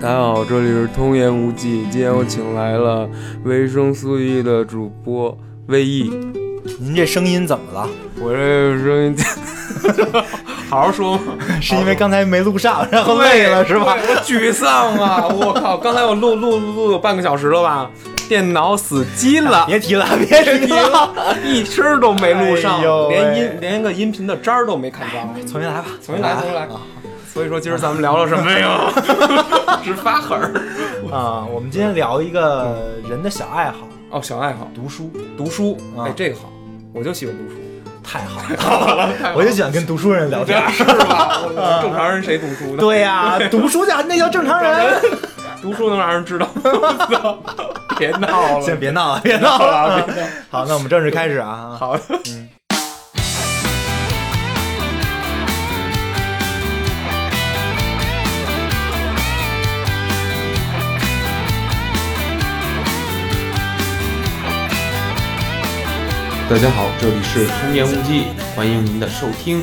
[0.00, 1.82] 大家好，这里是通言无忌。
[1.90, 3.06] 今天我请来了
[3.44, 6.10] 维生素 E 的主播魏毅。
[6.78, 7.86] 您这声音怎么了？
[8.18, 9.16] 我这声音，
[10.70, 11.34] 好好说嘛。
[11.60, 13.94] 是因为刚才没录上，然后累了是吧？
[13.94, 15.28] 我沮丧啊！
[15.28, 17.90] 我靠，刚才我录录录录有半个小时了吧？
[18.26, 25.42] 电脑死机了，别提了，别提了，一声都没录上，哎连音连个音频的渣儿都没看着。
[25.46, 26.80] 重新来吧，重新来，重新来啊。
[27.32, 28.90] 所以说，今儿咱们聊了什么呀？
[29.84, 30.50] 直发狠儿。
[31.12, 31.46] 啊！
[31.50, 32.76] 我们今天聊一个
[33.08, 33.78] 人的小爱好，
[34.10, 35.78] 哦，小爱好，读书，读书。
[35.96, 36.50] 啊哎，这个好，
[36.92, 37.60] 我就喜欢读书。
[38.02, 40.60] 太好了， 我就喜欢跟读书人聊天。
[40.72, 41.40] 是吧？
[41.80, 42.78] 正常人谁读书呢？
[42.78, 45.00] 对呀，读书叫那叫正常人。
[45.62, 46.48] 读书能让人知道？
[47.98, 50.04] 别闹了，先别闹了，别闹了。
[50.50, 51.76] 好，那我们正式开始啊。
[51.78, 52.02] 好的。
[66.50, 68.24] 大家好，这里是通言无忌，
[68.56, 69.62] 欢迎您的收听。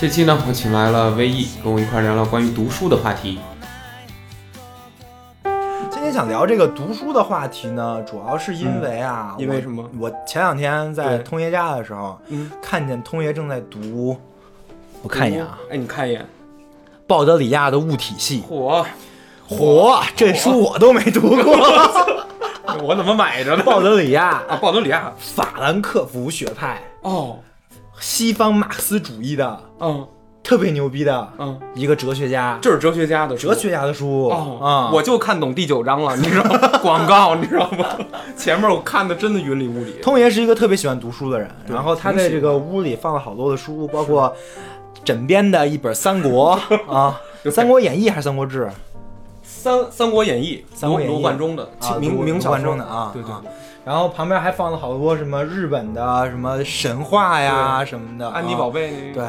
[0.00, 3.38] 这期呢，我请来了威毅，跟我一块儿聊聊关于读书的话题。
[5.44, 14.18] 今天想聊这个读书的话题呢，主要是因为啊，我因为什么我前两天在通爷家的时候，嗯，看见通爷正在读，
[15.04, 16.26] 我看一眼啊，哎，你看一眼，
[17.06, 18.42] 鲍德里亚的物体系。
[18.50, 18.84] 嚯，
[19.48, 21.56] 嚯，这书我都没读过。
[22.82, 23.62] 我怎么买着呢？
[23.64, 25.12] 鲍德里亚，啊，鲍德里亚。
[25.18, 27.38] 法兰克福学派，哦，
[28.00, 30.06] 西方马克思主义的嗯
[30.42, 34.90] 特别牛逼的嗯，一个哲学家，这是哲学家的哲学家的书哦，啊。
[34.92, 36.58] 我就看懂第九章了，你知道吗？
[36.80, 37.84] 广告，你知道吗？
[38.34, 39.98] 前面我看的真的云里雾里。
[40.02, 44.34] 通爷是一个特别喜欢读书的人，然后他在这个屋里放了好多的书，包括
[45.04, 46.58] 枕边的一本《三国》
[46.90, 48.64] 啊，《三国演义》还是《三国志》？
[49.58, 53.42] 三《三国演义》，三国演义罗贯中的啊，明明小的啊，对对啊。
[53.84, 59.28] 然后旁边还放了好多什么日本的什么神话呀什么的，安妮啊宝贝那个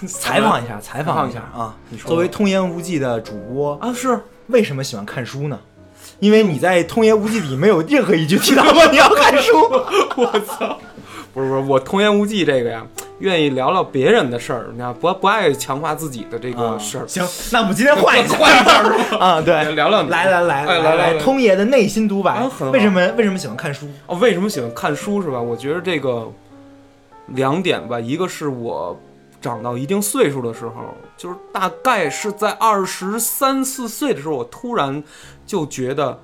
[0.00, 1.76] 对 采访一下，采访一下啊！
[2.04, 5.58] 作为通言无忌的主播，啊是为什么喜欢看书呢？
[6.18, 9.52] 因为你在《通言无忌》里没有任何一句提到过你要看书。
[10.16, 10.78] 我操！
[11.34, 12.86] 不是不是，我通言无忌这个呀，
[13.22, 17.06] 愿意聊聊别人的事儿，你知道不不爱强化自己的这个事儿。
[17.06, 19.16] 行，那我们今天换一下，换一下是吧？
[19.24, 23.88] 啊，对，聊聊你来来来哎来来来通爷的内心独白啊，为什么为什么喜欢看书？
[24.06, 25.40] 哦，为什么喜欢看书是吧？
[25.40, 26.30] 我觉得这个
[27.28, 28.98] 两点吧，一个是我
[29.40, 35.02] 长到一定岁数的时候，就是大概是在二十三四岁的时候，我突然
[35.46, 36.18] 就觉得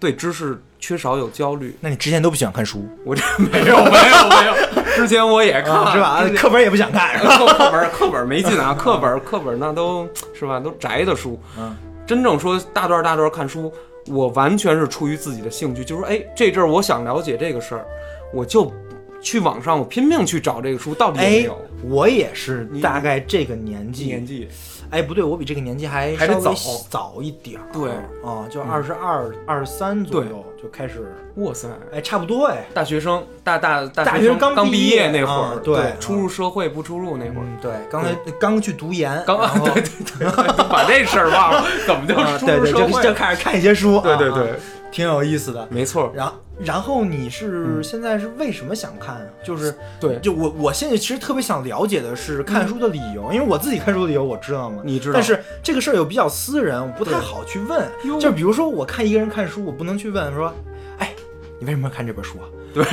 [0.00, 1.76] 对知识缺少有焦虑。
[1.80, 6.24] 那你之前都不喜欢看书我这没有没有没有，之前我也看、啊，是吧？
[6.36, 7.18] 课本也不想看？
[7.18, 11.38] 课课本课本没劲啊， 课本课本那都是吧，都宅的书。
[11.58, 11.76] 嗯，
[12.06, 13.72] 真正说大段大段看书，
[14.06, 17.84] 我完全是出于自己的兴趣，就是说，哎，这阵儿我想了解这个事儿，
[18.32, 18.72] 我就
[19.20, 24.48] 去网上我拼命去找这个书到底有没哎有。，我也是大概这个年纪，年纪
[24.90, 27.64] 哎，不对，我比这个年纪还还得稍微早早一点儿。
[27.72, 27.90] 对
[28.24, 32.66] 啊，就二十二、二十三左右就开始，哇塞，哎，差不多哎。
[32.74, 42.14] 大学生大大大大学生刚刚毕业业那会儿啊，对啊初入社会不出入那会儿，嗯，对，刚才刚去读研，刚然后对 对对，对把这事儿忘了，怎么就
[42.46, 43.00] 对对，就？
[43.02, 44.54] 就开始看一些书，对对对
[44.90, 45.66] 挺有意思的。
[45.70, 46.26] 没错，然
[46.64, 49.26] 然后你是嗯现在是为什么想看啊？
[49.44, 57.88] 就是对，就我我现在其实特别想了解的是看书的理由，因为我自己看书的理由我知道嘛，你知道，但是这个事儿又比较私人，我不太好去问。
[58.20, 60.52] 就比如说我看一个人看书，我不能去问说，
[60.98, 61.12] 哎，
[61.58, 62.44] 你为什么要看这本书啊？
[62.72, 62.84] 对，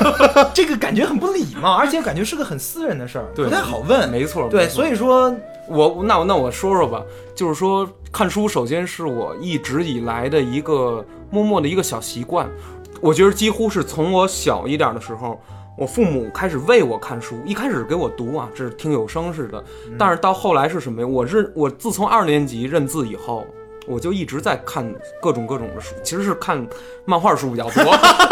[0.54, 4.08] 这个感觉很不礼貌，而且感觉是个很私人的事儿，不太好问。
[4.08, 5.34] 没错，对，所以说，
[5.68, 7.02] 我那我那我说说吧，
[7.34, 12.48] 就是说看书，首先是我一直以来的一个默默的一个小习惯。
[13.00, 15.40] 我觉得几乎是从我小一点的时候，
[15.76, 19.62] 我父母开始喂我看书，一开始给我读啊，这是听有声似的，
[19.98, 21.06] 但是到后来是什么呀？
[21.06, 23.46] 我是我自从二年级认字以后。
[23.86, 24.84] 我就一直在看
[25.20, 26.64] 各种各种的书，其实是看
[27.04, 27.84] 漫画书比较多。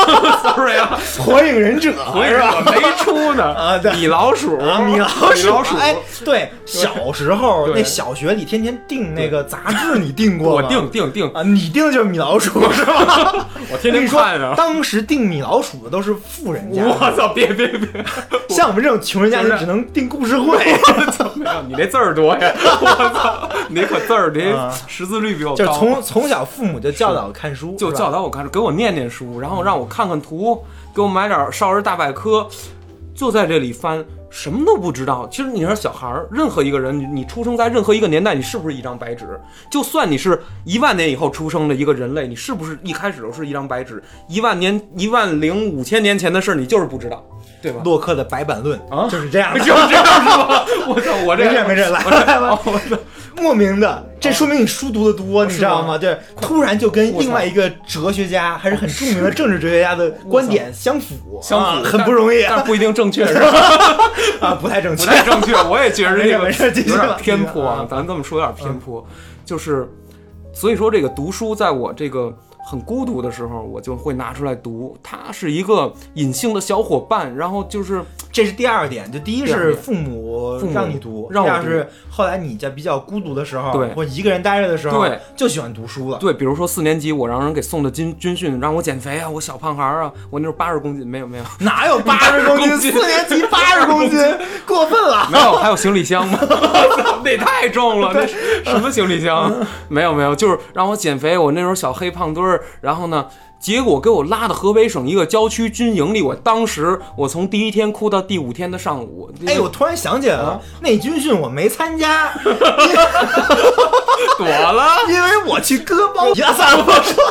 [0.42, 2.70] Sorry 啊，火影忍者火影忍者？
[2.72, 10.68] 没出呢啊对米老鼠，啊，米老鼠，米老鼠，哎，对，小时候对那小学里天天订那个杂志，你订过我吗？
[10.68, 13.46] 定定定，啊，你订的就是米老鼠是吧？
[13.72, 14.54] 我天天说看啊。
[14.56, 17.28] 当时订米老鼠的都是富人家，我操！
[17.34, 18.04] 别别别！
[18.48, 20.58] 像我们这种穷人家就只能订故事会。
[21.12, 22.52] 怎么样，你那字儿多呀！
[22.80, 25.72] 我操，你可字儿，你啊识字率比我就是。
[25.72, 30.62] 从从小父母就教导看书，就教导我看书，给我念念书，然后让我看看图，
[30.94, 32.46] 给我买点少儿大百科，
[33.14, 34.04] 就在这里翻。
[34.36, 35.28] 什么都不知道。
[35.30, 39.40] 其实你说小孩儿，任何一个人，你你出生在任何一个年代，你是不是一张白纸？
[39.70, 44.02] 就算你是一万年以后出生的一个人类，你是不是一开始都是一张白纸？
[44.28, 47.24] 一万年、一万零五千年前的事儿，你就是不知道，
[47.64, 47.80] 对吧？
[47.82, 49.60] 洛克的白板论啊就是这样的。
[49.64, 50.66] 就是这样是吧？
[50.86, 52.98] 我操，我这没事没事，来吧来吧，我操，
[53.36, 55.96] 莫名的，这说明你书读的多，你知道吗？
[55.96, 63.48] 对，突然就跟另外一个哲学家，还是很著名的政治哲学家的观点相符，相符啊很不容易但不一定正确， 是吧？
[64.40, 65.10] 啊，不太正确不。
[65.10, 66.50] 太正确，我也觉得这个
[66.82, 67.66] 有点偏颇。
[67.66, 69.02] 啊咱这么说有点偏颇，
[69.44, 69.88] 就是
[70.52, 72.30] 所以说这个读书，在我这个
[72.64, 74.96] 很孤独的时候，我就会拿出来读。
[75.02, 78.02] 他是一个隐性的小伙伴，然后就是
[78.34, 86.18] 这是第二点，就第一是父母让你读，第二是后来你在比较孤独的时候，对或一个人待着的时候，对，就喜欢读书了。
[86.18, 92.76] 对，比如说四年级，我让人给送的军军训，让我减肥啊，我小胖孩儿啊，我那时候八十公斤，没有没有哪有八十公斤？
[92.90, 94.18] 四年级八十公斤，
[94.66, 95.28] 过分了。
[95.30, 96.36] 没有，还有行李箱吗？
[97.24, 99.64] 那也太重了，那是什么行李箱？
[99.86, 101.38] 没有没有，就是让我减肥。
[101.38, 103.26] 我那时候小黑胖墩儿，然后呢，
[103.64, 106.20] 结果给我拉到河北省一个郊区军营里。
[106.20, 109.32] 我当时我从第一天哭到第五天的上午。
[109.46, 112.30] 哎，我突然想起来了，那军训我没参加，
[114.36, 116.28] 躲了，因为我去割包。
[116.34, 117.24] 呀，算了，不说。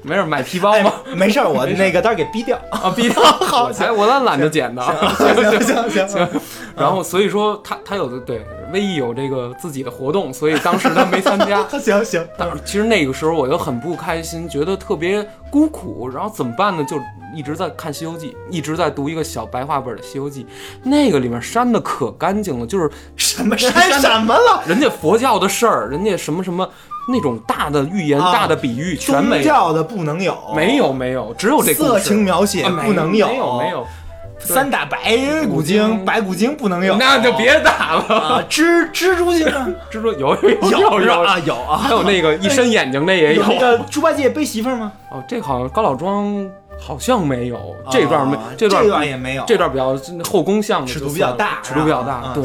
[0.00, 0.90] 没事，买皮包吗？
[1.14, 2.58] 没事儿，我那个待会儿给逼掉。
[2.70, 4.82] 啊，逼掉， 好，才我咱懒得剪的。
[5.18, 6.28] 行行行行，
[6.76, 11.66] 然后所以说他他有的对威毅有这个自己的活动，所以当时他没参加。
[11.78, 16.84] 行行，但是其实那个时候我就很不开心，觉得特别孤苦，然后怎么办呢？
[16.84, 16.96] 就
[17.34, 20.44] 一直在看《西游记》，一直在读一个小白话本的《西游记》，
[20.82, 24.62] 那个里面删的可干净了，就是 什么删什么了？
[24.66, 26.68] 人家佛教的事儿，人家什么什么
[27.08, 33.86] 那种大的寓言、啊大的比喻全宗没有，教的不能有，没有没有，只有这色情描写啊不能有，没有没有，
[34.44, 34.98] 三打白
[35.46, 36.56] 骨精，白骨精。
[36.56, 38.04] 不能有，那就别打了。
[38.14, 40.36] 啊，蜘蜘蛛精啊， 蜘蛛有
[40.70, 43.42] 有啊有啊，还有那个一伸眼睛那也有。
[43.42, 44.92] 那个猪八戒背媳妇儿吗？
[45.10, 46.48] 哦，这好像高老庄
[46.84, 52.42] 好像没有，这段没啊这段这段也没有，这段比较后宫向的尺度比较大，尺度比较大，对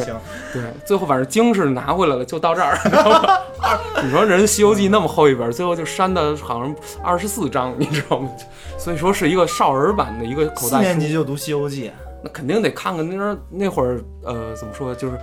[0.53, 2.77] 对，最后反正经是拿回来了，就到这儿。
[3.59, 8.29] 二你说人《西游记》那么厚一本，最后就删的好像二十四章，你知道吗？
[8.77, 11.89] 所以说是一个少儿版的一个口四袋书，年级就读《西游记》，
[12.23, 15.17] 那肯定得看看那时候那会儿呃怎么说，就是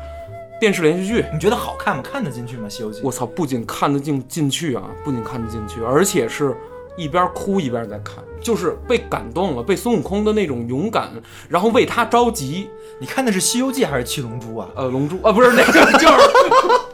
[0.61, 1.25] 电视连续剧。
[1.33, 2.03] 你觉得好看吗？
[2.03, 2.67] 看得进去吗？
[2.71, 6.55] 《西游记》我操，不仅看得进进去啊，不仅看得进去，而且是
[6.97, 11.11] 一边哭一边在看，就是被感动了，被孙悟空的那种勇敢，
[11.49, 12.69] 然后为他着急。
[13.01, 14.69] 你看的是《西游记》还是《七龙珠》啊？
[14.77, 16.15] 呃，龙珠啊，不是那个，就是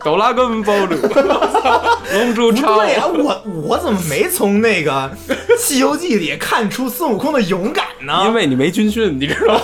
[0.03, 0.97] 哆啦梦暴露，
[2.13, 2.77] 龙珠超。
[2.77, 4.91] 对啊，我我怎么没从那个
[5.59, 8.23] 《西游记》里看出孙悟空的勇敢呢？
[8.27, 9.61] 因为你没军训，你知道吗？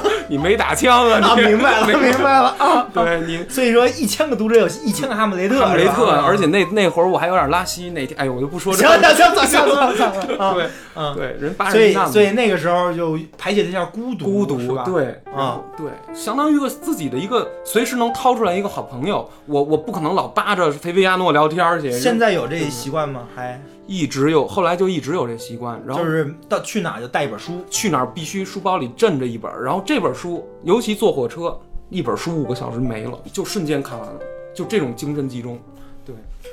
[0.26, 1.20] 你没打枪啊！
[1.22, 2.88] 啊，你明白了， 明白了啊！
[2.94, 7.90] 对你所以说，一千个读者有一千个哈姆雷特，哈姆雷特，而且那那会儿我还有点拉稀。
[7.90, 9.14] 那天，哎呦，我就不说这行个。
[9.14, 10.54] 行行行行行行啊！
[10.54, 10.66] 对
[10.96, 19.28] 嗯对，人八所以十一难嘛所以那个时候就排解了一下孤独，孤独是吧？，对啊，对，相当于个自己的一个随时能掏出来一个好朋友。
[19.54, 21.92] 我我不可能老扒着菲菲亚诺聊天去。
[21.92, 23.28] 现在有这习惯吗？
[23.36, 31.56] 还一直有，后来就一直有这习惯，然后就是到去哪儿就带一本书，去哪儿必须书包里镇着一本儿，然后这本书，尤其坐火车，
[31.88, 34.14] 一本书五个小时没了，就瞬间看完了，
[34.52, 35.56] 就这种精神集中。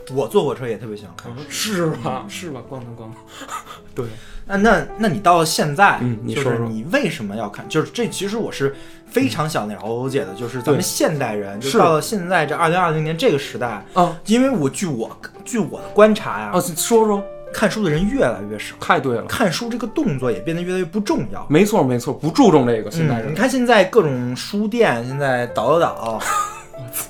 [0.05, 1.31] 对，我坐火车也特别喜欢看。
[1.49, 2.25] 是吧？
[2.27, 2.61] 是吧？
[2.69, 3.13] 咣当咣当。
[3.93, 4.05] 对，
[4.45, 6.67] 那那那你到现在，嗯你就是说说。
[6.67, 7.67] 你为什么要看？
[7.69, 8.73] 就是这其实我是
[9.05, 11.77] 非常想了解的，就是咱们现代人，就是。
[11.77, 17.21] 到了现在这二零二零年这个时代，啊因为我据我据我的观察呀，啊，说说，
[17.53, 21.45] 看书的人越来越少，太对了，看书这个动作也变得越来越不重要。
[21.49, 23.35] 没错没错，不注重这个现代嗯，你。
[23.35, 26.21] 看现在各种书店，现在倒倒倒，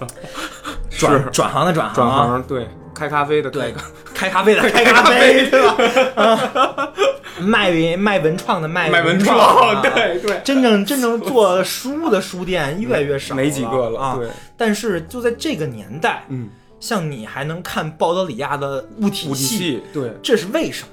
[0.89, 2.67] 是转转行的转行，转行，对，
[3.01, 3.81] 开咖啡的对开，
[4.13, 5.75] 开咖啡的 开咖啡，对吧？
[6.21, 6.93] 啊，
[7.39, 14.15] 卖卖文创的卖卖文创，对对，真正真正做书的书店越来越少，没几个了，啊。
[14.17, 20.89] 对，但是就在这个年代，嗯，像你还能看鲍德里亚的物体系，系，对，这是为什么？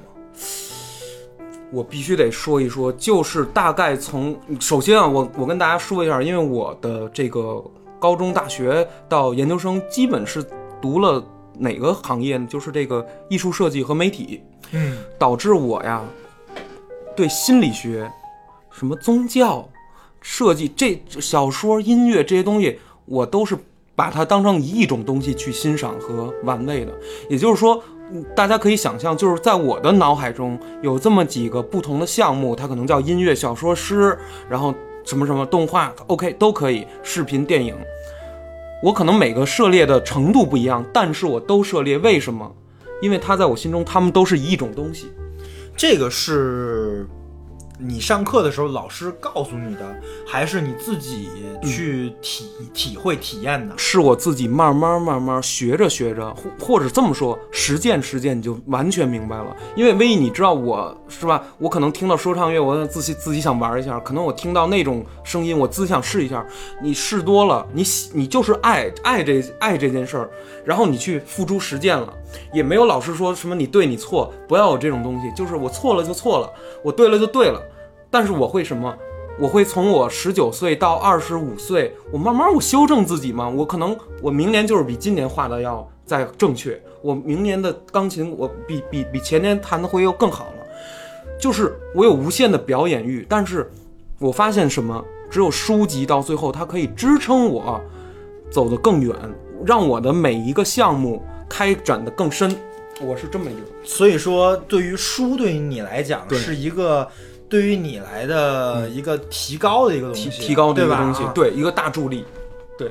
[1.71, 7.63] 我必须得说一说，就是大概从首先啊，我我跟大家说一下，因为我的这个
[8.01, 10.43] 高中、大学到研究生，基本是
[10.81, 11.23] 读了
[11.59, 12.47] 哪个行业呢？
[12.49, 14.41] 就是这个艺术设计和媒体，
[14.73, 16.03] 嗯，导致我呀
[17.17, 18.11] 对心理学、
[18.71, 19.69] 什么宗教、
[20.21, 23.57] 设计这小说、音乐这些东西，我都是
[23.95, 26.93] 把它当成一种东西去欣赏和玩味的。
[27.29, 34.17] 也就是说，嗯大家可以想象，就是在我的脑海中有这么几个不同的项目，它可能叫音乐、小说、诗，
[34.49, 34.73] 然后
[35.05, 37.77] 什么什么动画，OK 都可以，视频、电影，
[38.81, 42.55] 我可能每个涉猎的程度不一样，但是我都涉猎，为什么？
[43.03, 45.09] 因为它在我心中，他们都是一种东西。
[45.77, 47.07] 这个是
[47.81, 51.29] 你上课的时候老师告诉你的，还是你自己
[51.63, 53.79] 去体、体会、体验的？
[53.79, 59.57] 是我自己慢慢慢慢学着学着，或或者这么说，实践实践你就完全明白了。
[59.77, 61.45] 因为唯一你知道我是吧？
[61.59, 66.45] 我可能听到说唱乐，我自己自己想玩一下；可能我听到那种声音，我自己想试一下。
[66.83, 70.29] 你试多了，你喜你就是爱爱这爱这件事儿，
[70.65, 72.13] 然后你去付诸实践了，
[72.53, 75.31] 也没有老师说什么你对你错，不要有这种东西。
[75.37, 77.63] 就是我错了就错了，我对了就对了。
[78.11, 78.95] 但是我会什么？
[79.41, 83.49] 我会从我十九岁到二十五岁，我慢慢我修正自己嘛。
[83.49, 90.53] 我可能我明年就是比今年画的要再正确，我明年的钢琴我比比比前年弹的会又更好了。
[91.39, 93.71] 就是我有无限的表演欲，但是
[94.19, 95.05] 我发现什么？
[95.31, 97.81] 只有书籍到最后它可以支撑我
[98.51, 99.15] 走得更远，
[99.65, 102.57] 让我的每一个项目开展得更深。
[103.01, 103.61] 我是这么一个。
[103.85, 107.07] 所以说，对于书，对于你来讲是一个。
[107.49, 112.25] 对于你来的一个提高的一个东西，提提高的一个东西，啊对一个大助力，
[112.77, 112.91] 对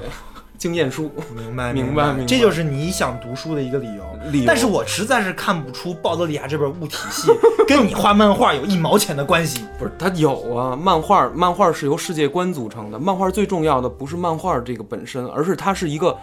[0.58, 4.04] 经验书明白 明白白明白这就是你想读书的一个理由。
[4.32, 7.32] 理由但是我实在是看不出鲍德里亚这本物体系
[7.68, 9.64] 跟你画漫画有一毛钱的关系。
[9.78, 16.18] 不是它有啊，漫画漫画是由世界观组成的，漫画最重要的不是漫画这个本身，而是它是一个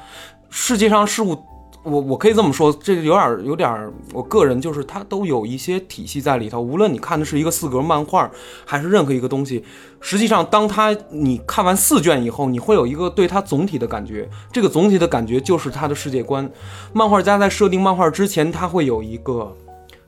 [0.50, 1.40] 世界上事物。
[1.84, 6.60] 我我可以这么说，这个有点儿有点儿，我个人就是它都有一些体系在里头。
[6.60, 8.30] 无论你看的是一个四格漫画，
[8.64, 9.62] 还是任何一个东西，
[10.00, 14.28] 实际上当它你看完四卷以后，你会有一个对它总体的感觉。
[14.50, 16.50] 这个总体的感觉就是它的世界观。
[16.92, 19.54] 漫画家在设定漫画之前，他会有一个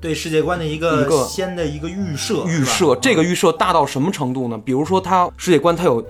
[0.00, 4.58] 对世界观的一个一个先的一个预设，预设，这个预设大到什么程度呢？
[4.64, 6.02] 比如说，它世界观它有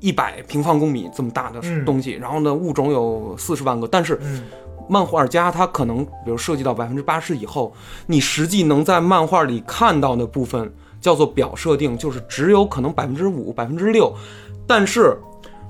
[0.00, 4.42] 一百平方公里这么大的嗯东西，然后呢，物种有四十万个，但是嗯
[4.88, 7.72] 漫画家他可能，比如涉及到百分之八十以后，
[8.06, 14.14] 你实际能在漫画里看到的部分叫做表设定，就是只有可能百分之五、百分之六，
[14.66, 15.16] 但是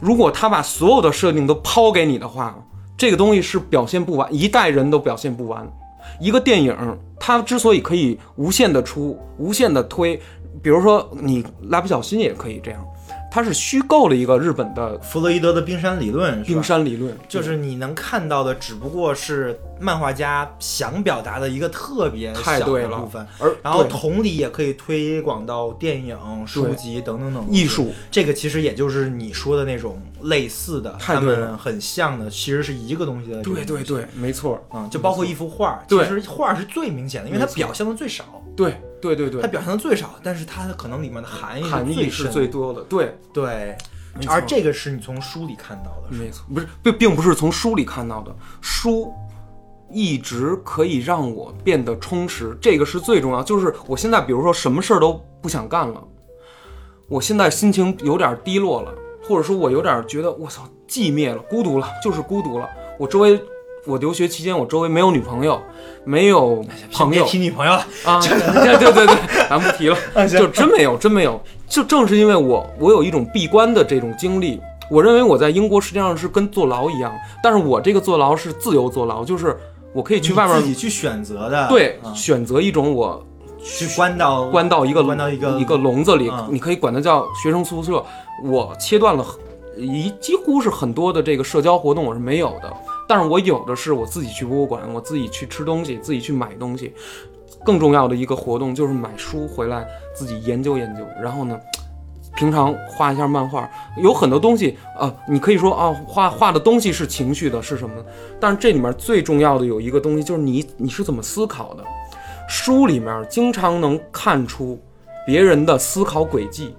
[0.00, 2.56] 如果他把所有的设定都抛给你的话，
[2.96, 5.66] 这个东西是表现不完，一代人都表现不完。
[6.20, 6.76] 一个电影，
[7.18, 10.20] 它之所以可以无限的出、无限的推，
[10.60, 12.84] 比如说你蜡笔小新也可以这样，
[13.34, 26.14] 它是虚构了一个日本的弗洛伊德的冰山理论，冰山理论，就是你能看到的，只不过是漫画家想表达的一个特别小的部分，而然后同理也可以推广到电影、
[26.46, 27.46] 书籍等等等。
[27.50, 27.90] 艺术。
[28.10, 33.40] 这个其实也就是你说的那种类似的，他们很像的，其实是一个东西的。
[33.40, 43.76] 对对对，没错，嗯，就包括一幅画，其实画是最明显的，因为它表现的最少，对对对对，它表现的最少，但是它可能里面的含义含义是最多的，对，对，
[44.28, 49.12] 而这个是你从书里看到的，没错，不是并并不是从书里看到的，书
[49.90, 53.42] 一直可以让我变得充实，这个是最重要。
[53.42, 56.02] 就是我现在，比如说什么事儿都不想干了，
[57.08, 62.68] 我现在心情有点低落了，或者说我有点觉得我操寂灭了、孤独了，就是孤独了。
[62.98, 63.42] 我周围，
[63.84, 65.60] 我留学期间我周围没有女朋友，
[66.04, 67.24] 没有朋友。
[67.24, 69.16] 提女朋友了，啊， 对对对对，
[69.48, 69.96] 咱不提了，
[70.28, 71.40] 就真没有，真没有。
[71.68, 74.60] 就正是因为我我有一种闭关的这种经历，
[74.90, 77.12] 我认为我在英国实际上是跟坐牢一样，
[77.42, 79.58] 但是我这个坐牢是自由坐牢，就是
[79.92, 82.14] 我可以去外面你自己去选择的，对啊。
[82.14, 83.24] 选择一种我
[83.60, 88.04] 去关到关到一个关到一个一个笼子里嗯，你可以管它叫学生宿舍。
[88.44, 89.38] 我切断了很
[89.76, 92.72] 一几乎是很多的这个社交活动我是没有的，
[93.08, 96.94] 但是我有的是我自己去博物馆，我自己去吃东西，自己去买东西。
[97.64, 101.56] 更重要的一个活动就是买书回来自己研究研究，然后呢，
[102.34, 107.94] 平常画一下漫画，有很多东西啊、你可以说啊，画画的东西是情绪的，是什么？
[108.40, 111.84] 但是这里面最重要的有一个东西，就是你你是怎么思考的。
[112.48, 114.80] 书里面经常能看出
[115.24, 116.74] 别人的思考轨迹，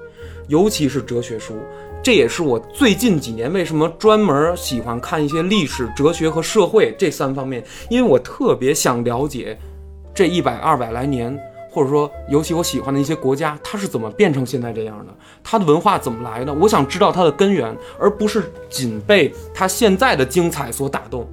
[0.47, 1.55] 尤其是哲学书。
[2.03, 9.57] 这也是我最近几年为什么专门喜欢看一些历史、哲学和社会这三方面，因为我特别想了解
[10.13, 11.33] 这一百、二百来年，
[11.71, 21.25] 或者说尤其我喜欢的一些国家，它是怎么变成现在这样的，它的文化怎么来的，我想知道它的根源，而不是仅被它现在的精彩所打动，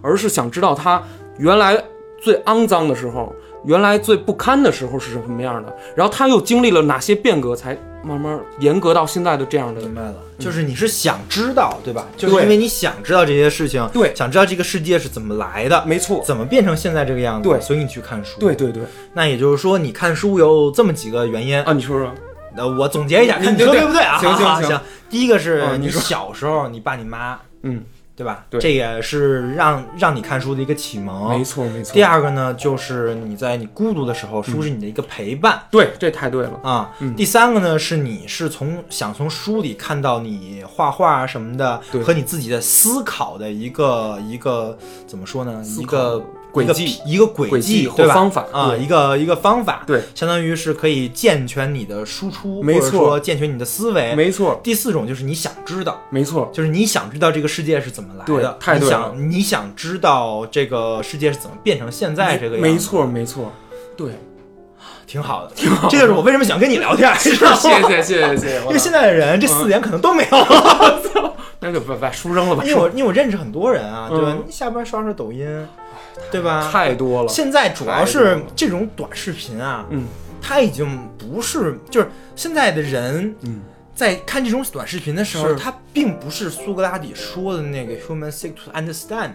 [0.00, 1.02] 而是想知道它
[1.38, 1.82] 原来
[2.22, 3.34] 最肮脏的时候。
[3.64, 12.06] 原来最不堪的时候是什么样的，然后他又经历了哪些变革，才慢慢严格到现在的这样的明白了，就是你是想知道，对吧？
[12.16, 14.12] 就是因为你想知道这些事情，对。
[14.14, 17.60] 想知道这个世界是怎么来的，没错，怎么变成现在这个样子，对。
[17.60, 18.40] 所以你去看书。
[18.40, 18.82] 对，对对。
[19.14, 21.62] 那也就是说，你看书有这么几个原因。
[21.62, 22.10] 啊，你说说，
[22.56, 24.02] 呃，我总结一下，看你说对对不对？
[24.02, 24.18] 啊？
[24.18, 24.62] 行行。
[24.64, 24.80] 行。
[25.08, 28.44] 第一个是你小时候，你爸你妈，嗯，对吧？
[28.50, 31.30] 对这也是让让你看书的一个启蒙。
[31.30, 31.92] 没错没错。
[31.94, 35.62] 第二个呢，就是你在你孤独的时候，书是你的一个陪伴。
[35.70, 36.60] 对，这太对了。
[36.62, 44.76] 啊，嗯第三个呢是你是从想从书里看到你画画啊什么的对和你自己的思考的一个一个
[45.06, 45.62] 怎么说呢？
[45.80, 48.14] 一个轨迹一个轨轨迹对吧？
[48.14, 54.14] 或方法啊，一个一个方法，对，相当于是可以健全你的输出，没错或者说健全你的思维。
[54.14, 63.50] 没错第四种就是你想知道，没错，就是你想知道这个世界是怎么来的，太对了你想你想知道这个世界是怎么变成现在这个样子，没错没错。
[63.96, 64.12] 对，
[65.06, 65.88] 挺好的， 挺好。
[65.88, 68.60] 这就是我为什么想跟你聊天， 谢谢谢谢谢谢。
[68.66, 71.31] 因为现在的人这四点可能都没有，
[71.62, 74.32] 那就把把书扔了吧，因为我因为我认识很多人啊，对吧？
[74.32, 75.46] 嗯你下班刷刷抖音，
[76.30, 76.68] 对吧？
[76.70, 77.28] 太多了。
[77.28, 80.06] 现在主要是这种短视频啊，嗯
[80.42, 83.60] 它已经不是就是现在的人嗯，
[83.94, 89.30] 在看这种短视频的时候，是他并不是苏格拉底说的那个 human seek to understand，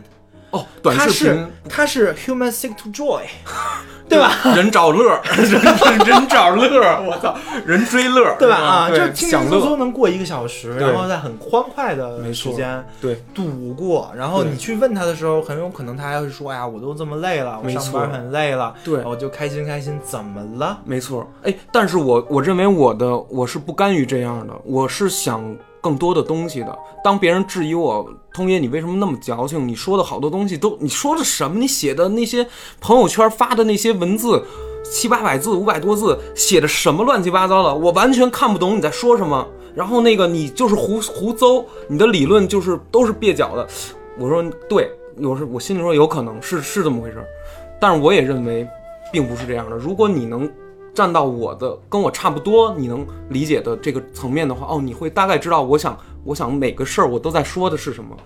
[0.52, 3.22] 哦，短视频他是 human seek to joy，
[4.08, 4.32] 对吧？
[4.56, 7.36] 人找乐儿， 人人找乐儿，我操，
[7.66, 8.56] 人追乐儿，对吧？
[8.56, 14.10] 啊，就是轻轻松松能过一个小时，然后在很欢快的时间对度过。
[14.16, 21.30] 然后你去问他的时候，很有可能他还会说：“哎呀，我都这么累了，我上班很累了，对我就开心开心，怎么了没错。
[21.44, 25.44] 哎，但是我我认为我的我是不甘于这样的，我是想
[25.82, 26.78] 更多的东西的。
[27.04, 29.68] 当别人质疑我，通爷你为什么那么矫情？
[29.68, 31.58] 你说的好多东西都你说的什么？
[31.58, 32.46] 你写的那些
[32.80, 34.44] 朋友圈发的那些文字，
[34.84, 39.48] 七八百字、五百多字，写的什么乱七八糟的，我完全看不懂你在说什么。
[39.76, 43.68] 然后那个你就是胡胡诌，你的理论就是都是蹩脚的。
[44.18, 47.24] 我说对，有时我心里说有可能是是这么回事，
[47.80, 48.68] 但是我也认为
[49.12, 49.78] 并不是这样的。
[49.78, 50.50] 如果你能
[50.98, 58.18] 站到我的跟我差不多，你能理解的这个层面的话，哦，你会大概知道我想我想每个事儿我都在说的是什么，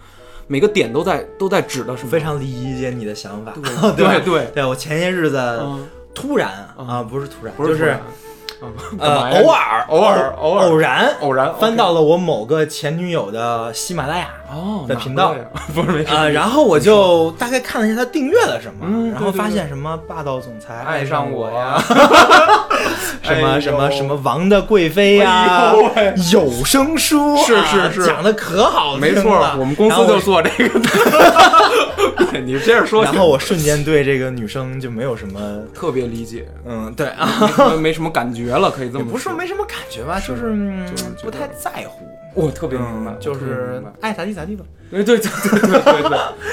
[0.47, 2.09] 每个点都在都在指的什？”么。
[2.09, 3.51] 非常理解你的想法。
[3.55, 7.99] 对对对 对，我前些日子嗯，突然啊，不是突然，就是不是突然
[8.99, 10.67] 呃偶尔偶尔偶尔。
[10.67, 14.27] 偶然偶然翻到了我某个前女友的喜马拉雅。
[14.51, 15.33] 哦哪的频道。
[15.73, 21.81] 不是没事啊，然后我就大概看了一下她订阅了什么，嗯然后发现什么霸道总裁爱上上我我呀，
[23.23, 25.73] 什么什么什么王的贵妃呀
[26.31, 28.01] 有声书是啊是。
[28.01, 30.79] 是讲的可好听了没错，我们公司就做这个。
[30.79, 30.89] 的。
[32.31, 35.39] 对你接着说，然后我瞬间对这个女生就没有什么，
[35.73, 37.07] 特别理解，嗯，对。
[37.07, 37.29] 啊，
[37.79, 44.65] 没什么感觉了，可以这么也不是说没什么感觉吧，就是嗯就是觉得不太在乎，我特别明白嗯，就我特别是明白爱咋地咋地吧。
[44.91, 46.09] 对对对对对对对，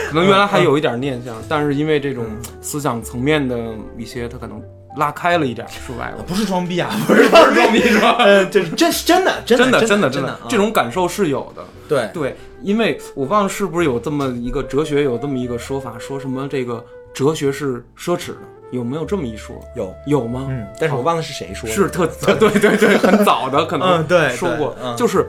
[0.09, 2.25] 可能原来还有一点念想，但是因为这种
[2.61, 3.57] 思想层面的
[3.97, 4.63] 一些，他可能
[4.97, 5.67] 拉开了一点。
[5.69, 8.17] 说白了，不是装逼啊，不是不是装逼是吧？
[8.21, 11.65] 呃，这是真是真的，真真的真的的真的，这种感受是有的。
[11.89, 18.37] 对对，因为我忘了是不是有这么一个哲学有这么一个说法，说什么这个哲学是奢侈的，
[18.71, 19.57] 有没有这么一说？
[19.75, 20.47] 有，有吗？
[20.51, 25.29] 嗯，但是我忘了是谁说的，是特 对对对，很早的可能嗯对说过就是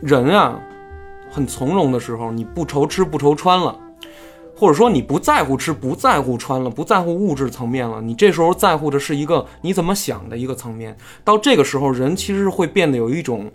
[0.00, 0.58] 人啊，
[1.30, 3.76] 很从容的时候，你不愁吃不愁穿了，
[4.56, 10.96] 或者说你不在乎吃不在乎穿了，不在乎物质层面了，你这时候在乎的是一个你怎么想的一个层面。
[11.24, 13.50] 到这个时候，人其实会变得有一种。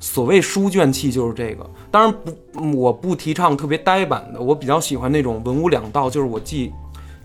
[0.00, 2.12] 所谓书卷气就是这个，当然
[2.52, 6.70] 不，我不提倡特别呆板的，我比较喜欢那种文武两道，就是我既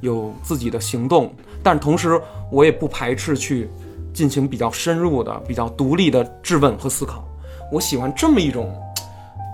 [0.01, 1.33] 有自己的行动，
[1.63, 2.19] 但同时
[2.51, 3.69] 我也不排斥去
[4.13, 7.23] 进行比较深入的、比较独立的质问和思考。
[7.71, 8.73] 我喜欢这么一种，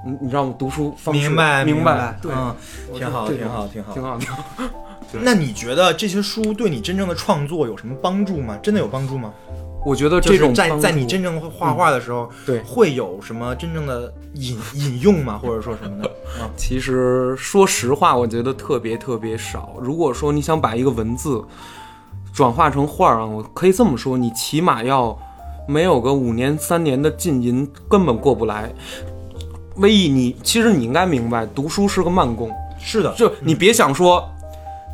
[0.05, 0.55] 你你知道吗？
[0.57, 2.55] 读书方式，明白明白，对，嗯，
[2.95, 4.03] 挺好，挺好，挺好挺。
[4.03, 4.39] 好，挺好。
[5.21, 8.57] 那你觉得这些书对你真正的创作有什么帮助吗？
[8.61, 9.33] 真的有帮助吗？
[9.85, 15.37] 我觉得这种在在你真正会画画的时候，对会有什么真正的引引用吗？
[15.37, 16.09] 或者说什么的？
[16.41, 19.75] 啊， 其实说实话，我觉得特别特别少。
[19.79, 21.39] 如果说你想把一个文字
[22.33, 25.15] 转化成画儿啊，我可以这么说，你起码要
[25.67, 28.73] 没有个五年三年的浸淫，根本过不来。
[29.75, 34.27] 唯一你其实你应该明白，读书是个慢工，是的，就你别想说。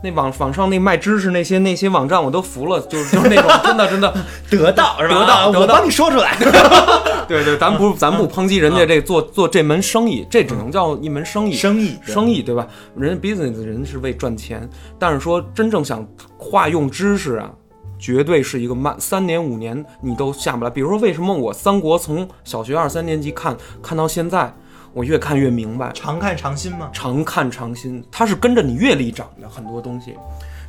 [0.03, 4.13] 那网网上那卖知识那些那些网站我都服了，就是就是那种真的真的，
[4.49, 5.19] 得到是吧？
[5.19, 6.35] 得到啊得到我帮你说出来。
[7.27, 11.53] 对对，咱不咱不抨击人家这做做这门生意，这只能叫一门生意。
[11.53, 12.67] 生意，生意对吧？
[12.97, 14.67] 人家 business 人是为赚钱，
[14.99, 16.05] 但是说真正想
[16.37, 17.49] 化用知识啊，
[17.97, 20.69] 绝对是一个慢三年五年你都下不来。
[20.69, 24.53] 比如说，为什么我三国从小学二三年级看看到现在，
[24.93, 26.89] 我越看越明白，常看常新吗。
[26.91, 30.15] 常看常新，它是跟着你阅历长的很多东西。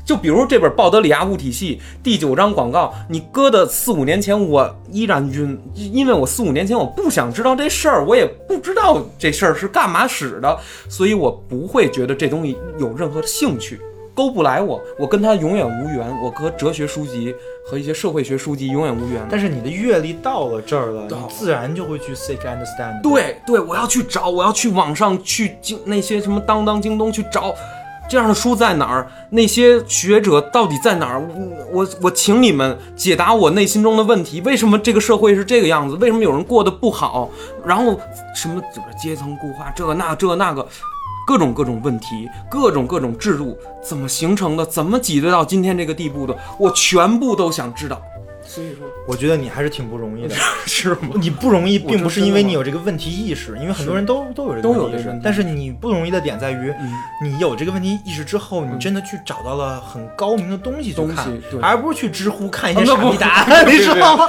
[0.04, 10.58] 就比如这本《鲍德里亚物体系》第九章广告，你搁的四五年前，我依然晕，因为我四五年前我不想知道这事儿，我也不知道这事儿是干嘛使的，
[10.88, 13.80] 所以我不会觉得这东西有任何兴趣。
[14.14, 16.06] 勾不来我，我跟他永远无缘。
[16.22, 17.34] 我和哲学书籍
[17.66, 19.26] 和一些社会学书籍永远无缘。
[19.30, 23.00] 但是你的阅历到了这儿了，你自然就会去 seek understand。
[23.02, 27.54] 对对，我要去找，我要去网上去京那些什么当当、京东去找
[28.10, 31.20] 这样的书在哪儿，那些学者到底在哪儿？
[31.72, 35.96] 我我我请你们解答我内心中的问题：为什么这个社会是这个样子？
[35.96, 37.30] 为什么有人过得不好？
[37.64, 37.98] 然后
[38.34, 38.62] 什么
[39.02, 40.66] 阶层固化，这个那这个那个。
[41.26, 44.66] 各种各种问题，各种各种制度怎么形成的？
[44.66, 46.36] 怎么挤兑到今天这个地步的？
[46.58, 48.00] 我全部都想知道。
[48.54, 50.34] 所以说，我觉得你还是挺不容易的。
[50.66, 51.12] 是吗？
[51.14, 55.04] 你不容易，并不是因为你有这个问题意识，因为很多人都都有这个都有问题意识。
[55.04, 56.92] 这个但是你不容易的点在于，嗯。
[57.22, 61.26] 你有这个问题意识之后，你真的去找到了很高明的东西去看，
[61.62, 64.28] 而不是去知乎看一些傻逼答案，你知道吗？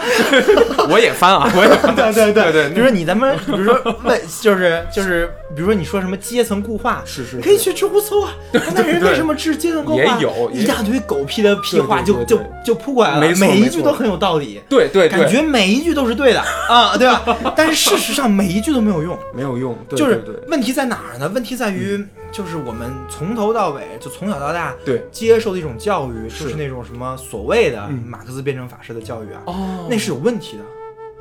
[0.90, 1.94] 我也翻啊， 我也翻。
[1.96, 2.52] 对对对。
[2.54, 8.32] 对比如说你咱们，比如说问，就是就是，比如说你说什么阶层固化，是是你可以去知乎搜啊。
[8.52, 9.98] 那人对为什么治阶层固化？
[9.98, 14.62] 也有一大堆狗屁的屁话就就就扑过来了，每一句都很有道理。
[14.70, 17.54] 对对对，感觉每一句都是对的 啊，对吧？
[17.56, 21.30] 但是事实上每一句都没有用，没有用，对就是问题在哪儿呢？
[21.34, 30.64] 问题在于，就是我们从头到尾，就从小到大对接受的一种教育，就是是那种什么所谓的嗯马克思辩证法式的教育啊，哦那是有问题的。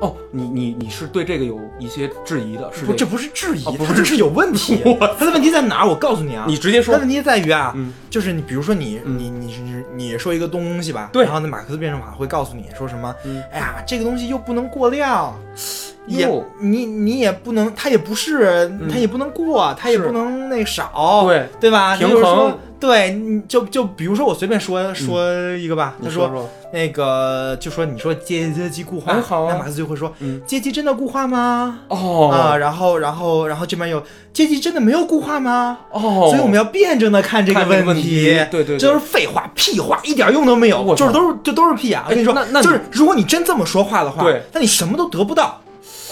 [0.02, 4.82] 哦，你你你是对这个有一些质疑的，是不，这个不是质疑，哦不它这是有问题。
[5.18, 5.88] 它的问题在哪儿？
[5.88, 13.14] 我告诉你啊，你直接说它的问题在于啊，嗯就是你比如说你嗯你你你你说一个东西吧，对然后那马克思辩证法会告诉你说什么？
[13.24, 15.32] 嗯哎呀，这个东西又不能过量，
[16.06, 16.28] 也
[16.60, 21.96] 你你也不能，他也不是，他也不能过，他也不能那少，对对吧？
[21.96, 31.78] 平就是说衡对，你就就比如说我随便说说一个吧，他说那个就说你说阶阶级固化，那马克思就会说，嗯阶级真的固化吗？
[31.86, 35.78] 哦啊，然后然后然后这边有阶级真的没有固化吗？
[35.92, 42.06] 哦，所以我们要辩证的看这个问题，对对对这都是废话、屁话，一点用都没有，就是都是这都是屁啊！
[42.06, 45.60] 我跟你说，就是如果你真这么说话的话，那你什么都得不到，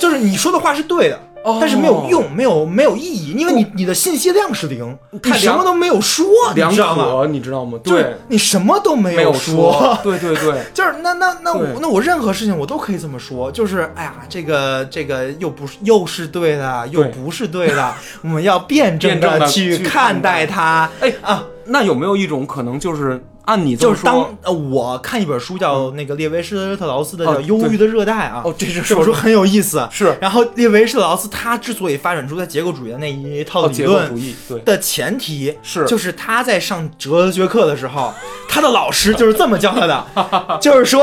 [0.01, 1.21] 就是你说的话是对的。
[1.43, 7.27] 哦但是没有用，没有没有意义，因为你你的信息量是零，太你什么都没有说，你知道吗？
[7.31, 7.79] 你知道吗？
[7.83, 20.91] 就是对，你什么都没没有说， 对对对，就是那那那我那我任何事情我都可以这么说，就是哎呀，这个这个又不是又是对的，又不是对的， 我们要辩证的去去看待它。
[21.01, 24.37] 哎啊，那有没有一种可能，就是按你这么就是当？
[24.43, 29.87] 呃我看一本书叫那个列维施特劳斯的叫哦《忧郁的热带》啊，哦，这是这本书很有意思。
[29.91, 34.13] 是然后列维施特劳斯他之所以发展出他结构主义的那一套哦，理论。
[34.49, 38.13] 对，的前提是就是他在上哲学课的时候，
[38.49, 40.07] 他的老师就是这么教他的，
[40.61, 41.01] 就是说，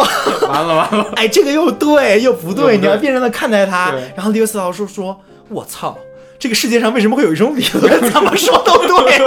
[0.47, 3.93] 完了完了， 哎，这个又对又不对，又不对你要辩证的看待他。
[4.15, 5.19] 然后列维斯老师说
[5.49, 5.97] ：“我操，
[6.39, 9.17] 这个世界上为什么会有一种理论， 怎么说都对？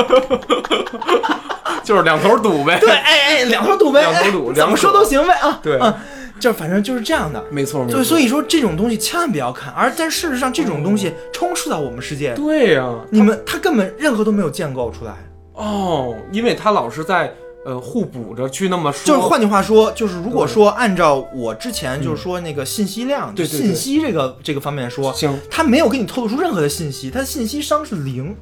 [1.82, 2.78] 就是两头堵呗。
[2.80, 5.58] 对，哎哎，两头堵呗，两头堵哎怎么说都行呗啊。
[5.62, 5.92] 对嗯，
[6.38, 7.42] 就反正就是这样的。
[7.50, 7.94] 没错没错。
[7.94, 15.12] 所以所以说这种东西千万不要看，而但事实上这种东西充斥到我们世界，对呀，你们他根本任何都没有建构出来。
[15.54, 17.32] 哦，因为他老是在
[17.64, 25.38] 呃互补着去那么说，就是换句话说，就是如果说按照我之前就是说那个信息量，对信息这个这个方面说，行。
[25.50, 28.34] 他没有给你透露出任何的信息，他的信息商是零。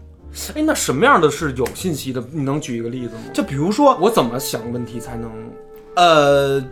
[0.54, 2.22] 哎，那什么样的是有信息的？
[2.30, 3.22] 你能举一个例子吗？
[3.32, 5.30] 就比如说，我怎么想问题才能？
[5.96, 6.62] 呃，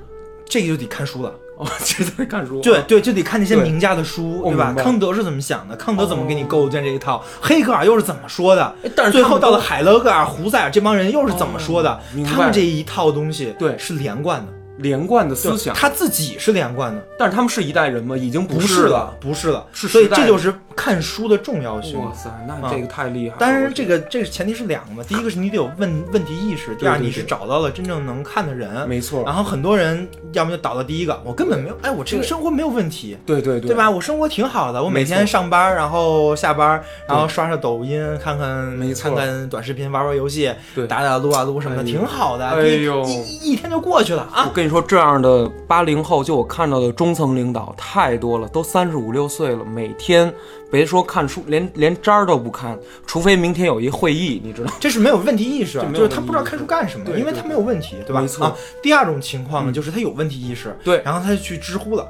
[0.45, 1.35] 这个就得看书了。
[1.57, 2.61] 哦，这在看书。
[2.61, 4.75] 对对，就得看那些名家的书，对吧？
[4.77, 5.75] 康德是怎么想的？
[5.77, 7.25] 康德怎么给你构建这一套？
[7.41, 8.75] 黑格尔又是怎么说的？
[8.85, 12.01] 哎但是最后到了海勒格尔、胡塞尔这帮人又是怎么说的哦？
[12.27, 18.17] 他们这一套东西，对是连贯的，连贯的思想，他自己是连贯的，但是他们是一代人吗？
[18.17, 19.67] 已经不是了，不是了。
[19.73, 21.99] 所以是时代这就是看书的重要性。
[21.99, 23.37] 哇塞，那这个太厉害了。
[23.41, 28.87] 当然，这个这个前提是两个嘛，第一个是你得有问问题意识，第二你是找到了真正能看的人。
[28.87, 33.77] 没错然，后很多人要么就倒到第一个，我根本没有，哎，我这个生活没有问题，对对对对？
[33.77, 33.91] 吧？
[33.91, 42.47] 我生活挺好的，我每天上班，然后下班，然后刷刷抖音，看看没看看短视频，玩玩游戏，对打打撸啊撸什么的，哎挺好的。
[42.47, 44.45] 哎呦一一一天就过去了啊！
[44.47, 50.33] 我跟你说，这样的八零后，就我看到的中层领导太多了，都三十五六岁了，每天
[50.71, 54.73] 别说看书，连连渣儿都不看，除非明天有一会议，你知道？
[54.81, 58.21] 这是没有问题意识，就是他不知道看书干什么，因为他没有问题，对吧？
[58.21, 58.57] 没错啊。
[58.83, 62.07] 第二种情况呢，嗯就是他有问题意识，对然后他就去知乎了，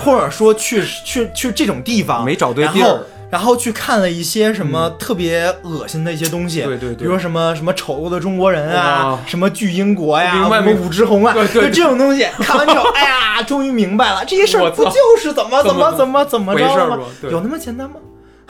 [0.00, 6.96] 或者说去去去这种地方，没找对地儿然后去看了一些什么特别恶心的一些东西，对对对。
[6.96, 11.62] 比如说什么什么丑陋的中国人啊，什么巨英国呀，什么武志红啊，对对。
[11.62, 17.04] 对就这种东西，看完之后， 哎呀，终于明白了，这些事儿不就是怎么怎么怎怎么怎么回着了吗？
[17.22, 17.96] 有那么简单吗？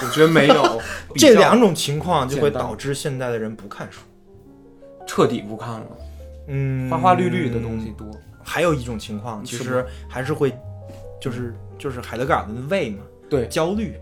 [0.03, 0.83] 我觉得没有
[1.15, 4.01] 这两种情况就会导致现在的人不看书。
[5.07, 5.87] 彻底不看了，
[6.49, 8.07] 嗯，花花绿绿的东西多。
[8.43, 10.53] 还有一种情况，其实还是会，
[11.21, 13.95] 就是就是海德格尔的胃嘛，对，焦虑，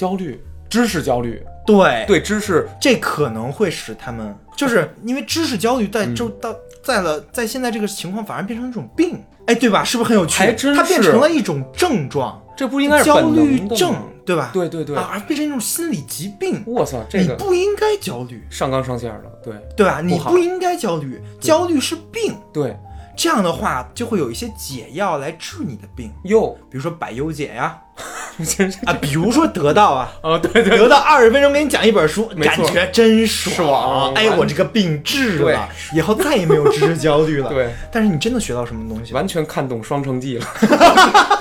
[0.00, 6.14] 焦虑，知识焦虑，对，对知识，这可能会使他们，就是因为知识焦虑在嗯。
[6.14, 9.84] 就到在了在现在这个情况反而变成一种病，哎，对吧？
[9.84, 10.38] 是不是很有趣？
[10.38, 14.48] 还真它变成了一种症状，这不应该是焦虑症对吧？
[14.54, 16.62] 对对对，啊，而变成一种心理疾病。
[16.64, 19.52] 我操，这你个不应该焦虑，上纲上线了，对。
[19.76, 20.00] 对吧？
[20.00, 22.34] 你不应该焦虑，焦虑是病。
[22.54, 22.74] 对，
[23.16, 27.78] 这样的话，就会有一些解药来治你的病，哟，比如说百忧解呀，
[28.86, 34.14] 啊，比如说得到啊，啊， 对对得到二十分钟给你讲一本书，感觉真爽。
[34.14, 37.48] 哎，我这个病治了，以后再也没有知识焦虑了。
[37.52, 39.12] 对，但是你真的学到什么东西？
[39.12, 40.46] 完全看懂《双城记》了，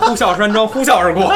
[0.02, 1.34] 呼啸山庄，呼啸而过，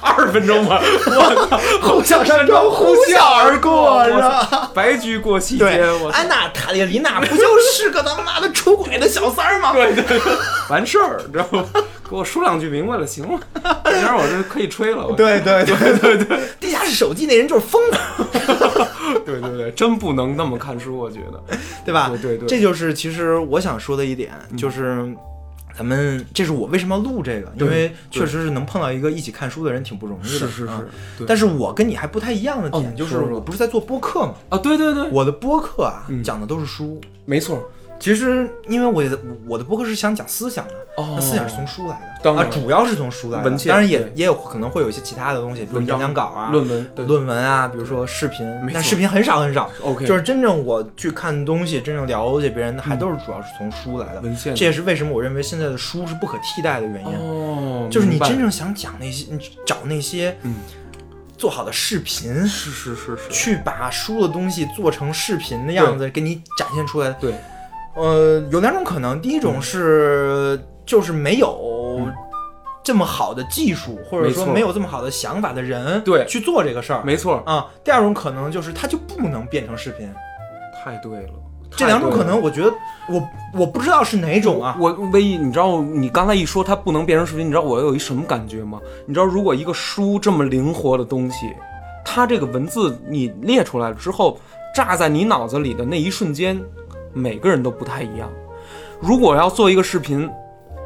[0.00, 4.70] 二十分钟吧， 我操，呼啸山庄，呼啸而过，是吧？
[4.74, 9.72] 白驹过隙对间，我，操安娜塔列琳娜不就是个他妈的出轨的小三儿吗？
[9.72, 10.20] 对对对，
[10.68, 11.64] 完事儿，知道吗？
[12.08, 13.40] 给我说两句明白了，行了，
[13.84, 17.98] 这样我这可以吹了，我对对对 对对，地下室手机那人就是疯子，
[19.26, 22.08] 对对对，真不能那么看书，我觉得，对吧？
[22.10, 25.12] 对对对这就是其实我想说的一点，就是。
[25.76, 30.28] 咱们这是我为什么要录这个，因为确实是能碰到一个一起看书的人挺不容易的。
[30.28, 30.82] 是是是啊，
[31.26, 36.22] 但是我跟你还不太一样的哦点，就是我不是在做播客嘛，啊，对对对，我的播客啊嗯。
[36.22, 37.00] 讲的都是书。
[37.24, 41.14] 没错，其实因为我的我的播客是想讲思想的，哦。
[41.16, 49.70] 那思想是从书来的，啊，主要是从书来的，文当然也也有可能会有一些其他的东西，比如演讲稿啊、论文，论文啊，比如说视频但视频很少很少。
[49.82, 54.20] ，OK，就是真正我去看东西，真正了解别人，还都是主要是从书来的。
[54.20, 60.54] 文献，这也是为什么我认为现在的书是不可替代的原因，哦，就是你真正想讲那些，你找那些嗯。
[61.38, 67.10] 做好的视频，是是是是，去把书的东西做成视频的样子给你展现出来。
[67.20, 67.34] 对，
[67.96, 72.12] 呃，有两种可能，第一种是就是没有嗯
[72.84, 77.02] 这么好的技术，或者说没有这么好的想法的人，对去做这个事儿。
[77.04, 80.08] 没错，啊，第二种可能就是它就不能变成视频。
[80.84, 81.30] 太对了，
[81.70, 82.72] 这两种可能，我觉得
[83.08, 84.76] 我我不知道是哪种啊。
[84.78, 88.78] 我唯一，你知道，你刚才一说它不能变成视频，你知道我有一什么感觉吗？
[89.04, 91.52] 你知道，如果一个书这么灵活的东西，
[92.04, 94.38] 它这个文字你列出来了之后，
[94.72, 96.56] 炸在你脑子里的那一瞬间，
[97.16, 98.30] 每个人都不太一样。
[99.00, 100.30] 如果要做一个视频，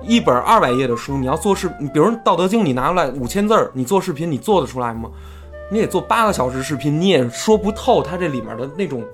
[0.02, 5.10] 一本二百页的书，你要做视，比如《道德经》，你拿出来五千字儿，你做视频，你做得出来吗？
[5.70, 9.04] 你得做八个小时视频，你也说不透它这里面的那种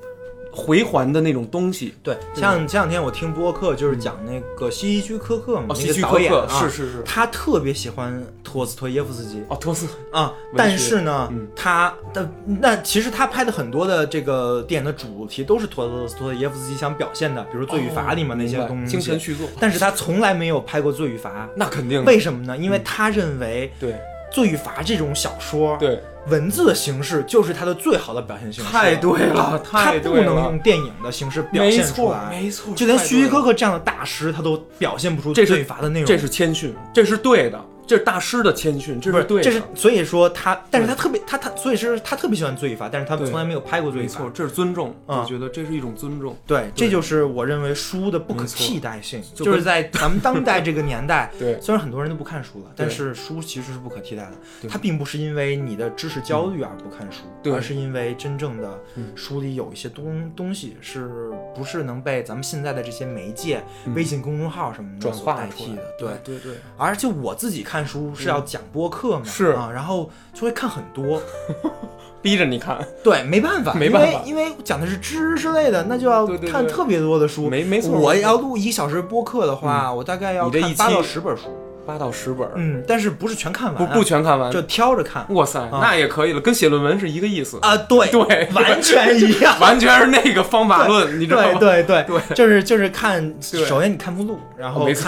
[0.56, 1.94] 回环的那种东西。
[2.02, 9.42] 对，像前两天我听播客，就是讲那个西区柯克嘛，哦，那个希区柯克、导演啊，是是是，他特别喜欢托斯托耶夫斯基。
[9.48, 11.46] 哦，托斯，啊，但是呢，嗯。
[11.54, 21.48] 他的那其实他拍的很多的这个电影的主题都是托斯托耶夫斯基想表现的，比如《罪与罚》里面那些东西，精神续作，但是他从来没有拍过《罪与罚。
[21.56, 22.56] 那肯定》，为什么呢？
[22.56, 23.92] 因为他认为对
[24.30, 28.70] 《罪与罚》这种小说，对，文字的形式就是它的最好的表现形式。
[28.70, 32.28] 太对了，太对了，能用电影的形式表没现出来。
[32.30, 36.06] 没错，就连徐徐太对了柯克这样的大师，他都表现不出罪与罚的内容。
[36.06, 44.28] 这是谦逊，这是对的，这是大师的谦逊，这不是对的，这是所以说他，但是他特别他他，所以是他特别喜欢罪与罚，但是他从来没有拍过罪与错，。
[44.30, 45.20] 这是尊重，啊。
[45.20, 51.60] 我觉得这是一种尊重，对，这就是我认为书的不可替代性，就是在 咱们当代这个年代， 对。
[51.60, 54.68] 虽然很多人都不看书了，但是书其实是不可替代的。
[54.68, 59.12] 它并不是因为你的知识焦虑而不看书，而是因为真正的嗯。
[59.14, 63.94] 书里有一些东东西是不是能被咱们现在的这些媒介、嗯。
[63.94, 65.82] 微信公众号什么的转所化代替的？
[65.98, 66.08] 对。
[66.24, 69.46] 对对，而且我自己看书是要讲播客嘛，是。
[69.46, 71.20] 啊，然后就会看很多，
[72.22, 74.20] 逼着你看，对，没办法，没办法。
[74.24, 77.48] 因为讲的是知识类的，那就要看特别多的书。
[77.48, 81.44] 没没错，我要录一个小时播客的话，我大概要看八到十本书，
[81.86, 89.58] 八到十本儿，嗯，但是不是全看完啊、不不全看完就，挑着看哇塞，啊那也可以了，跟写论文是一个意思，啊，对 对完全一样。
[89.60, 91.58] 完全是那个方法论，你知道吗？
[91.58, 94.86] 对对对就是就是看，首先你看目录，然后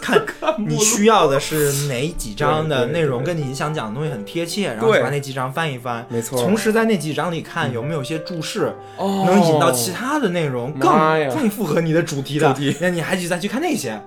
[0.00, 10.90] 看看你需要的是哪几章的对对内容，跟你想讲的东西很贴切，然后把那几章翻一翻，没错，同时在那几章里看有没有一些注释，哦能引到其他的内容，更
[11.30, 14.00] 更符合你的主题的，主题那你还去再去看那些。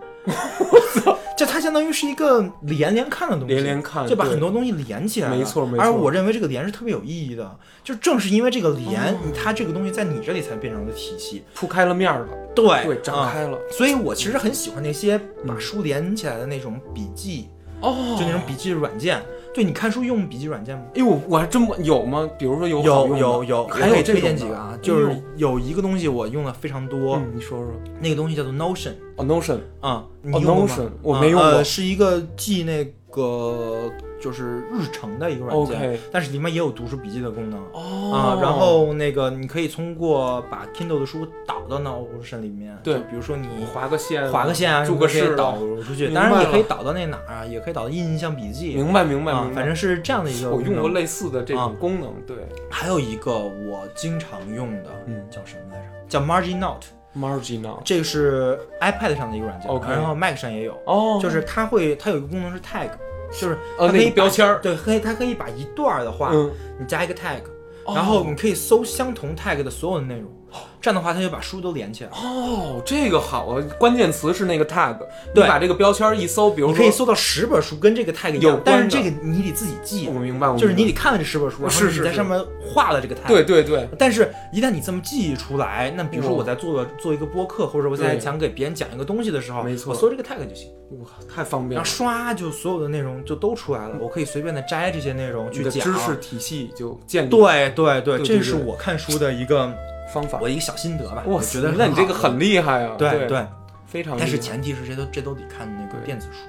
[1.70, 5.38] 相相当于是一个连连看的东西，连连看就把很多东西连起来了。
[5.38, 11.44] 没错没错而我认为这个连是特别有意义的，就正是因为这个连，哦它这个东西在你这里才变成了体系。
[11.54, 13.56] 铺开了面儿了，对对，展啊开了。
[13.70, 17.50] 所以我其实很喜欢那些把书连起来的那种笔记，
[17.82, 19.22] 哦就那种笔记软件。
[19.52, 20.84] 对你看书用笔记软件吗？
[20.94, 22.30] 哎呦，我还真不有吗？
[22.38, 27.72] 比如说有有有有，还有推荐几个啊，就是有一个东西我用的非常多，嗯，你说说。
[28.00, 37.60] 那个东西叫做 Notion 哦，Notion，啊、你哦用过吗 Notion，我没用过呃，是一个记那个就是日程的一个软件但是里面也有读书笔记的功能。
[37.74, 38.12] 哦。
[38.14, 42.96] 啊、然后那个你可以通过把 Kindle 的书导到 Notion 里面，对。
[42.96, 49.50] 就比如说你划个线，划个线啊，注个什么可以导出去，当然也可以导到那哪儿啊，也可以导到印象笔记，明白明白啊。
[49.54, 50.50] 反正是这样的一个。
[50.50, 51.66] 我用过类似的这啊。
[51.66, 52.38] 种功能，对。
[52.70, 55.26] 还有一个我经常用的，嗯。
[55.30, 56.08] 叫什么来着？
[56.08, 57.80] 叫 Margin Note，，Marginal。
[57.84, 62.90] 这个是 iPad 上的一个软件 OK 然后 Mac 上也有，哦，就是它会，它有一个功能是 tag，
[63.32, 67.42] 就是它可以标签儿，对，可以，它可以把一段的话，嗯，你加一个 tag，
[67.86, 67.94] 哦。
[67.96, 70.30] 然后你可以搜相同 tag 的所有的内容，
[70.82, 72.10] 这样的话它就把书都连起来。
[72.12, 74.96] 哦，这个好啊，关键词是那个 tag，
[75.36, 83.28] 你把这个标签一搜，比如说你可以搜到十本书跟这个 tag 一样，有关但是这个你得自己记我，明白，我明白就是你得看了这十本书，然后你在上面画了这个 tag。
[83.28, 83.50] 对。
[83.50, 95.84] 对对，但是，一旦你这么记忆出来，那比如说我在做做一个播客，或者我在想给别人讲一个东西的时候，没错我搜这个 tag 就行，哇，太方便了然后，刷就所有的内容就都出来了，我可以随便的摘这些内容去讲。
[95.84, 99.74] 知识体系就建立对对对，对这是我看书的一个
[100.14, 100.40] 方法。
[100.42, 101.24] 我一个小心得吧。
[101.26, 102.96] 我觉得那你这个很厉害啊！
[102.98, 103.48] 对，对对，
[103.86, 104.26] 非常厉害。
[104.26, 106.40] 但是前提是这都这都得看那个电子书。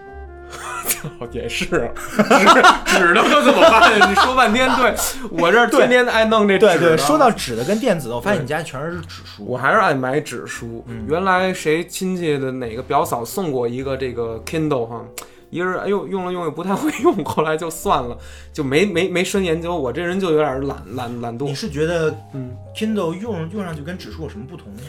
[1.20, 3.94] 哦 也是，纸纸的可怎么办？
[4.11, 4.92] 你说半天，对
[5.31, 9.44] 我这儿天天爱弄这纸对对，说到纸的跟电子的，我发现你家全是纸书。
[9.44, 10.85] 我还是爱买纸书。
[10.88, 15.01] 嗯原来谁亲戚的哪个表嫂送过一个这个 Kindle 哈，
[15.50, 18.16] 一个是哎呦用了用也不太会用， 后来就算了，
[18.52, 19.76] 就没没没深研究。
[19.76, 21.54] 我这人就有点懒懒懒惰你。
[21.54, 24.80] 是觉得嗯 Kindle 用用上去跟指数有什么不同呢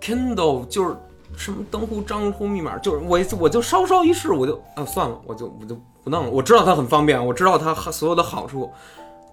[0.00, 0.96] ？Kindle 就是
[1.36, 6.30] 什么登户账户密码，就是我我就稍稍一试，我就啊算了，我就我就不弄了。
[6.30, 8.70] 我知道它很方便，我知道它所有的好处，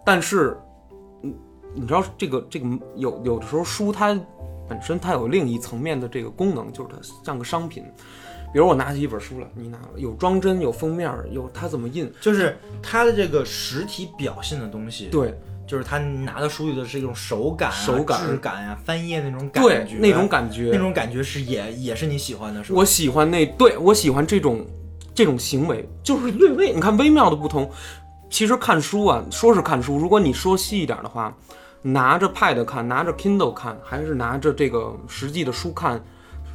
[0.03, 0.57] 但是，
[1.21, 1.31] 嗯，
[1.75, 4.19] 你知道这个这个有有的时候书它
[4.67, 7.85] 本身它有另一层面的这个功能，就是它像个商品。
[8.53, 15.33] 比如我拿起一本书来，你拿有装帧，有封面，有它怎么印，就是它的这个实体表现的东西，，对
[15.65, 22.77] 就是他拿到书里的是一种手感、啊、手感质感呀、翻页那种感对觉，那种感觉，那种感觉是也也是你喜欢的，是吧？
[22.77, 24.63] 我喜欢那，对我喜欢这种
[25.15, 27.69] 这种行为，就是略微你看微妙的不同。
[28.29, 31.35] 其实看书啊，说是看书，如果你说细一点的话，
[31.81, 36.03] 拿着 Pad 看，拿着 Kindle 看，还是拿着这个实际的书看，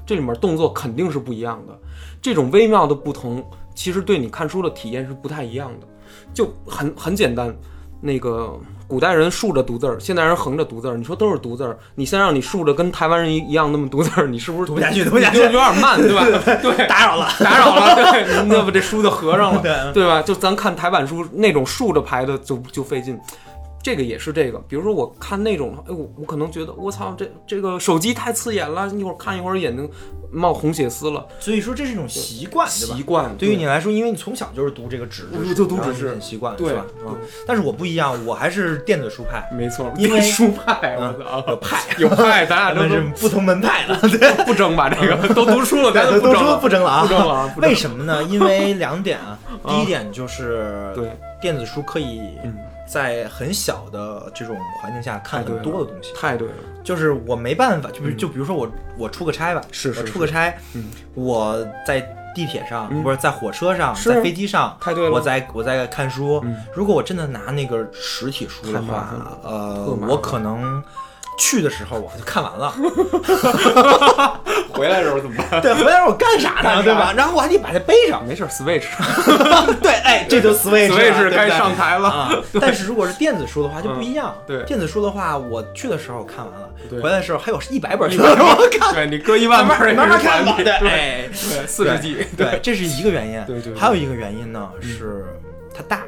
[0.09, 1.79] 这里面动作肯定是不一样的。
[2.23, 3.45] 这种微妙的不同，
[3.75, 5.87] 其实对你看书的体验是不太一样的。
[6.33, 7.55] 就很很简单，
[8.01, 16.25] 那个古代人竖着读字儿，现代人横着读字儿，你说都是读字儿，你先让你竖着跟台湾人一一样那么读字儿，你是不是读不下去读不下去就有点慢，对吧？
[16.63, 20.23] 对，打扰了，打扰了， 对，那不这书就合上了，对对吧？
[20.23, 23.21] 就咱看台版书那种竖着排的就就费劲。
[23.89, 29.89] 这个也是这个，比如说我看那种，哎，我我可能觉得我操，这这个手机太刺眼了，一会儿看一会儿眼睛
[30.31, 33.03] 冒红血丝了，所以说这是一种习惯，习？
[33.03, 33.35] 惯。
[33.39, 36.85] 对于你来说，因为你从小就是读这个纸质书，就读纸质很习惯，对是吧？
[37.07, 44.45] 嗯，但是我不一样，我还是电子书派，没错，因为书派，我嗯操，有派 有派，咱俩都是不同门派的， 对。
[44.45, 44.91] 不争吧？
[44.91, 47.53] 这个都读书了，咱对，都说不争了，不争了啊！
[47.55, 48.23] 不争了为什么呢？
[48.25, 49.39] 因为两点啊。
[49.67, 52.55] 第一点就是，对，电子书可以嗯
[52.89, 56.13] 在很小的这种环境下看很多的东西。
[56.15, 62.01] 太对了，就是我没办法，就比就比如说我我出个差吧，是是我出个差嗯，我在
[62.35, 63.03] 地铁上嗯。
[63.03, 65.11] 不是在火车上，在飞机上，太对了。
[65.11, 66.57] 我在我在看书嗯。
[66.75, 70.83] 如果我真的拿那个实体书的话，呃我可能
[71.39, 72.75] 去的时候我就看完了，
[74.75, 75.61] 回来的时候怎么办？
[75.63, 76.83] 对，回来我干啥呢？
[76.83, 77.15] 对吧？
[77.17, 78.27] 然后我还得把它背上。
[78.27, 78.85] 没事，Switch
[79.81, 82.09] 对，哎，这就 Switch 了 Switch 对不对该上台了。
[82.09, 82.31] 啊。
[82.61, 84.35] 但是如果是电子书的话就不一样。
[84.37, 90.55] 嗯对电子书的话，我去的时候看完了，对回来的时候还有一百本一书我看，对你搁一万本慢慢看吧。
[90.57, 93.43] 对对，哎，对，四十 G，对，这是一个原因。
[93.47, 95.25] 对对对还有一个原因呢是
[95.75, 96.03] 它大，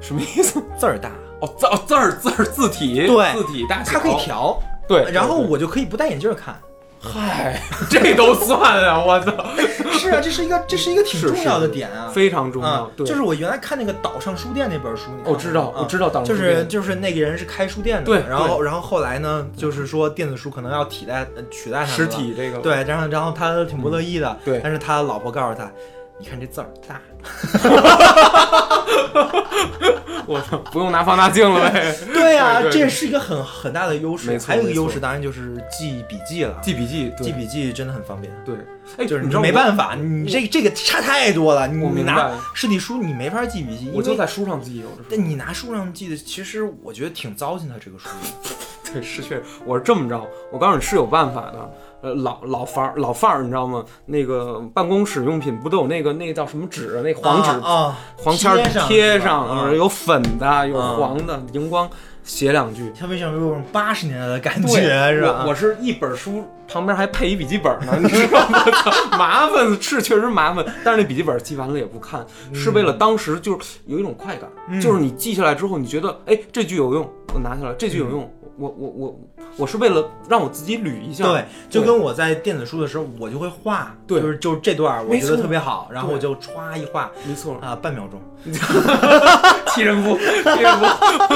[0.00, 0.62] 什么意思？
[0.78, 1.10] 字儿大，
[1.44, 4.58] 哦，字哦字儿字儿字体，对字体大小，它可以调。
[4.88, 6.58] 对，然后我就可以不戴眼镜儿看。
[7.06, 8.98] 嗨，这都算啊！
[8.98, 9.30] 我操，
[9.92, 12.10] 是啊，这是一个这是一个挺重要的点啊。
[12.10, 25.70] 非常重要就是我原来看那个岛上书店那本书，你知道我知道岛上就书店是就是那个人是开书店的，对然后然后后来呢，就是说电子书可能要替代呃取代他们实体这个，对，然后然后他挺不乐意的，对但是他老婆告诉他，
[26.18, 27.00] 你看这字儿大，
[30.26, 31.92] 我操，不用拿放大镜了呗。
[32.14, 34.38] 对呀、对对这是一个很很大的优势。
[34.38, 38.32] 还有一个优势当然就是记笔记了，记笔记，对记笔记真的很方便。
[38.44, 38.54] 对，
[38.96, 41.66] 哎，就是你你知道没办法，你这这个差太多了。
[41.66, 45.02] 你拿实体书你没法记笔记，我就在书上记，有的。
[45.10, 48.08] 但你拿书上记的，其实我觉得挺糟践的这个书。
[48.92, 51.74] 对，是确实，我是这么着，我告诉你是有办法的。
[52.04, 53.82] 呃，老老范儿老范儿，你知道吗？
[54.04, 57.00] 那个办公室用品不都有那个那个叫什么纸啊？
[57.02, 61.88] 那黄纸、啊啊，黄签儿贴上有粉的，有啊黄的，荧光，
[62.22, 62.92] 写两句。
[62.98, 65.44] 它为什么有种八十年代的感觉是吧？
[65.44, 68.58] 我我是一本书旁边还配一笔记本呢，你知道吗？
[69.16, 79.20] 麻烦是确实麻烦，但是那笔记本记完了也不看，是为了当时就是有一种快感，嗯就是你记下来之后，你觉得哎这句有用，我拿下来，这句有用，我我我
[79.56, 88.20] 我是为了让我自己捋一下，对，就跟我在电子书的时候，我就会画，对就是就是这段我觉得特别好，然后我就歘一画没错，啊，半秒钟。
[89.74, 90.86] 替人夫，替人夫，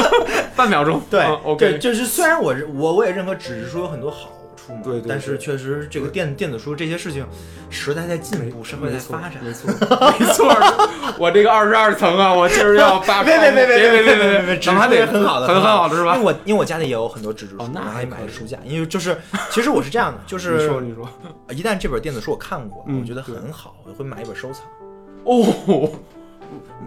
[0.55, 4.29] 半秒钟，对嗯对，，OK，就是虽然我我我也认可纸质书有很多好
[4.83, 7.27] 对对但是确实这个电电子书这些事情，
[7.71, 9.43] 时代在进步，社会在发展。
[9.43, 9.71] 没错，
[10.19, 10.55] 没错，
[11.19, 15.89] 我这个二十二层啊，我今儿要把别别别别别别别别别，纸咱们还得很好的，很很好。
[15.89, 16.17] 的是吧？
[16.17, 16.27] 因为？
[16.27, 19.17] 我因为我家里也有很多纸质书，哦那我还买了书架，因为就是
[19.51, 21.09] 其实我是这样的，就你是说你说，
[21.51, 24.63] 一旦这本电子书我看过，嗯我觉得很好，我会买一本收藏。
[25.25, 25.91] 哦，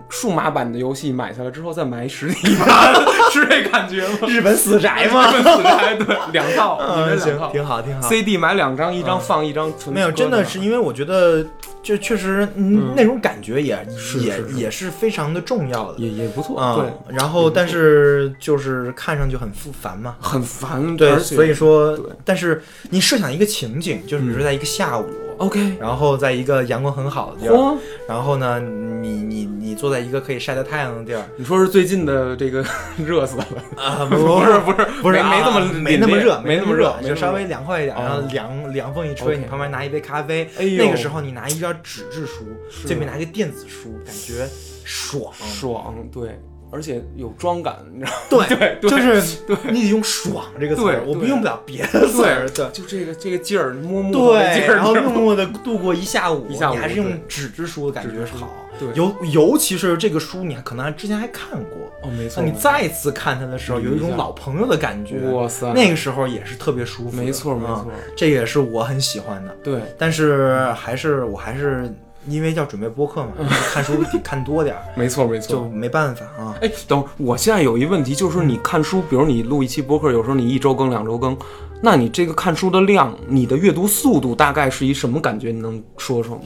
[0.10, 2.94] 数码版的游戏买下来之后再买实体版，
[3.32, 4.28] 是这感觉吗？
[4.28, 5.32] 日本死宅吗？
[5.32, 8.02] 日本死宅对，两套，你嗯，行，这两套挺好，挺好。
[8.08, 11.46] ，CD 买两张，一张嗯放一张，存没有，真的是因为我觉得，
[11.82, 12.48] 就确实，
[12.96, 13.86] 那种感觉也
[14.20, 16.00] 也也是非常的重要的。
[16.00, 20.16] 也也不错，啊、对，然后但是就是看上去很复繁嘛。
[20.20, 25.06] 很烦，对，所以说，但是你设想一个情景，就是比如说在一个下午，
[25.42, 27.78] OK，然后在一个阳光很好的地儿，
[28.08, 32.64] 然后呢，你你你坐在一个可以晒到太阳的地儿，你说是最近的这个
[33.06, 34.16] 热死了，啊， 不
[34.46, 40.84] 是不是不是没没那么啊没那么热，没那么热就稍微凉快一点，哦然后凉凉风一吹，你旁边拿一杯咖啡，哎呦。
[40.84, 42.88] 那个时候你拿一张纸质书，是。
[42.88, 44.48] 这边拿一个电子书，感觉
[44.84, 45.34] 爽。
[45.34, 46.40] 爽，对，
[46.72, 48.46] 而且有妆感， 你知道吗？
[48.48, 52.50] 对对对就是对你得用“爽”这个词我们用不了别的词儿。
[52.50, 58.50] 对就这个这个劲儿，摸摸的对，劲儿，然后默默的度过一下午，一下午你还是用纸质书的感觉好。
[58.80, 65.20] 对尤尤其是这个书，你还可能还之前还看过，哦，没错，那你再次看它的时候，有一种老朋友的感觉。
[65.30, 67.16] 哇塞，那个时候也是特别舒服。
[67.16, 69.56] 没错没错嗯，这也是我很喜欢的。
[69.62, 71.94] 对，但是还是我还是
[72.28, 73.30] 因为要准备播客嘛，
[73.74, 75.70] 看书得看多点儿， 没错没错就。
[75.70, 76.56] 没办法啊。
[76.62, 81.36] 哎，等会儿我现在有一问题，就是说你看书，比如你录一期播客，有时候你一周更、两周更，
[81.82, 85.52] 那你这个看书的量，你的阅读速度大概是一什么感觉？
[85.52, 86.42] 你能说说吗？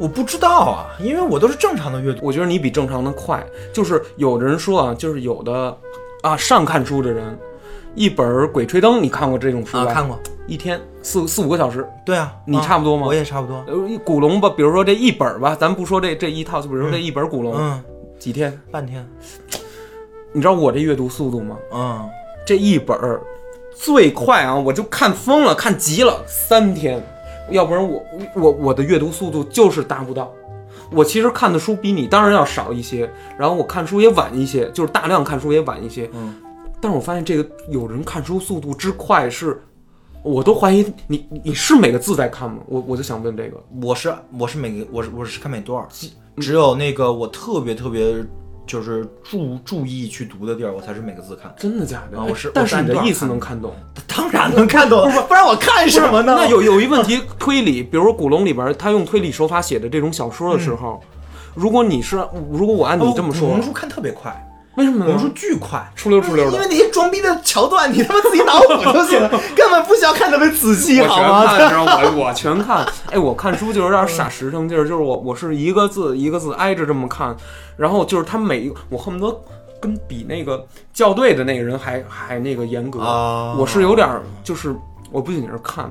[0.00, 2.24] 我不知道啊，因为我都是正常的阅读。
[2.24, 3.44] 我觉得你比正常的快。
[3.72, 5.76] 就是有的人说啊，就是有的
[6.22, 7.36] 啊善看书的人，
[7.94, 9.90] 一本《鬼吹灯》，你看过这种书吧？
[9.90, 10.18] 啊，看过。
[10.46, 11.86] 一天四四五个小时。
[12.06, 13.62] 对啊，你啊差不多吗我也差不多。
[13.66, 17.82] 呃，古龙吧，比如说这一本吧，咱不说这这一套，就比如说这一本古龙、嗯，
[18.18, 18.58] 几天？
[18.70, 19.06] 半天。
[20.32, 21.56] 你知道我这阅读速度吗？
[21.72, 22.08] 嗯，
[22.46, 23.20] 这一本儿
[23.74, 27.02] 最快啊，我就看疯了，看急了，三天。
[27.50, 28.02] 要不然我
[28.34, 30.32] 我我的阅读速度就是达不到。
[30.90, 36.08] 我其实看的书比你当然要少一些，然后我看书也晚一些，就是大量看书也晚一些。
[36.14, 36.34] 嗯，
[36.80, 39.60] 但是我发现这个有人看书速度之快是，
[40.22, 42.58] 我都怀疑你你你是每个字在看吗？
[42.66, 43.62] 我我就想问这个。
[43.82, 45.88] 我是我是每个我是我是看每段儿，
[46.36, 48.24] 只有那个我特别特别
[48.66, 51.52] 就是注注意去读的地儿，我才是每个字看。
[51.56, 52.18] 真的假的？
[52.18, 53.74] 啊我是但是你的意思能看懂。
[54.06, 56.34] 当然能看懂，不然我看什么呢？
[56.36, 61.00] 那有有一问题，推理，比如说古龙里边他用推理手法写的这种小说的时候，
[61.54, 62.16] 如果你是
[62.50, 64.47] 如果我按你这么说古龙，书看特别快，
[64.78, 65.04] 为什么呢？
[65.06, 65.84] 古龙书巨快。
[65.96, 66.66] 出溜出溜的因为。
[66.70, 71.46] 那些装逼的桥段，你他妈自己脑补就行了， 根本不需要看特别仔细，好吗？
[71.46, 72.86] 看，知道吗我我全看。
[73.10, 77.34] 哎，我看书就有点傻实诚劲儿，就是我我是一个字一个字挨着这么看，
[77.76, 79.40] 然后就是他每一个，我恨不得
[79.80, 83.00] 跟比那个校对的那个人还还那个严格。
[83.00, 84.74] 啊我是有点儿就是
[85.10, 85.90] 我不仅是看，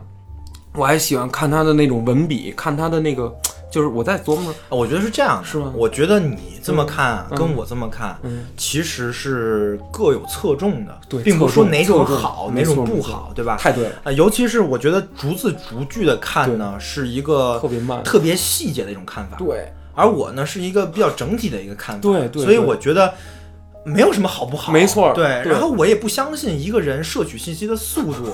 [0.75, 3.33] 我还喜欢看他的那种文笔，看他的那个，
[3.69, 5.73] 就是我在琢磨，我觉得是这样的，是吗？
[5.75, 7.37] 我觉得你这么看嗯。
[7.37, 8.45] 跟我这么看，嗯。
[8.55, 13.57] 其实是各有侧重的，对并不是说哪种好，哪种不好，对吧？
[13.59, 18.01] 太对了，啊，尤其是我觉得逐字逐句的看呢，是一个特别慢。
[18.03, 23.13] 特别细节的一种看法，对，而我呢是一个比较整体的一个看法，对对所以我觉得
[23.83, 25.43] 没有什么好不好，没错对。
[25.43, 25.51] 对。
[25.51, 28.33] 然后我也不相信一个人摄取信息的速度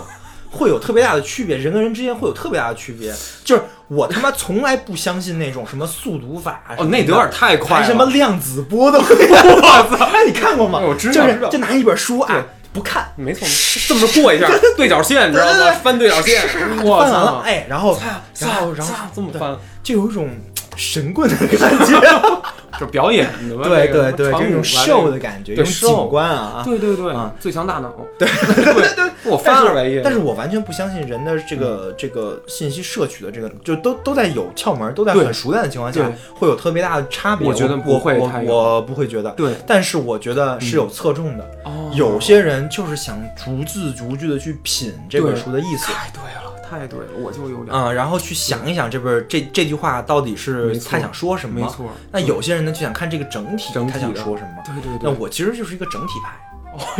[0.51, 3.11] 会有特别大的区别，人跟人之间会有特别大的区别。
[3.43, 3.63] 就是
[3.93, 7.83] 我他妈从来不相信那种什么速读法哦，那有点太快了。
[7.83, 8.99] 还什么量子波动？
[9.01, 10.05] 我操！
[10.05, 10.79] 哎，你看过吗？
[10.79, 13.47] 我知道就是知道就拿一本书啊，不看，没错，
[13.87, 15.71] 这么过一下 对角线，你知道吗？
[15.83, 16.41] 翻对角线，
[16.83, 17.37] 我翻完了，操！
[17.45, 17.99] 哎，然后
[18.39, 20.29] 然后然后这么翻，就有一种
[20.76, 21.99] 神棍的感觉。
[22.80, 23.69] 就表演的吧？
[23.69, 37.47] 对对对，这种传武吧 show 的感觉，对这种景观啊，对对对啊，最强大脑，对对 对，我翻但二百页，但是我完全不相信人的这个、嗯这个信息摄取的这个，就都都在有窍门，都在很熟练的情况下，会有特别大的差别。
[37.47, 39.30] 我觉得不会我我不会觉得。
[39.34, 41.43] 对但是我觉得是有侧重的。
[41.65, 45.86] 哦有些人就是想逐字逐句的去品这本书的意思。
[45.93, 51.59] 太对了，太对了，我就有点啊、然后去想一想这本这这句话到底是他想说什么。
[51.59, 51.91] 没错。
[52.11, 54.49] 那有些人呢就想看这个整体，他想整体的说什么。
[54.65, 56.52] 对对对，那我其实就是一个整体派，啊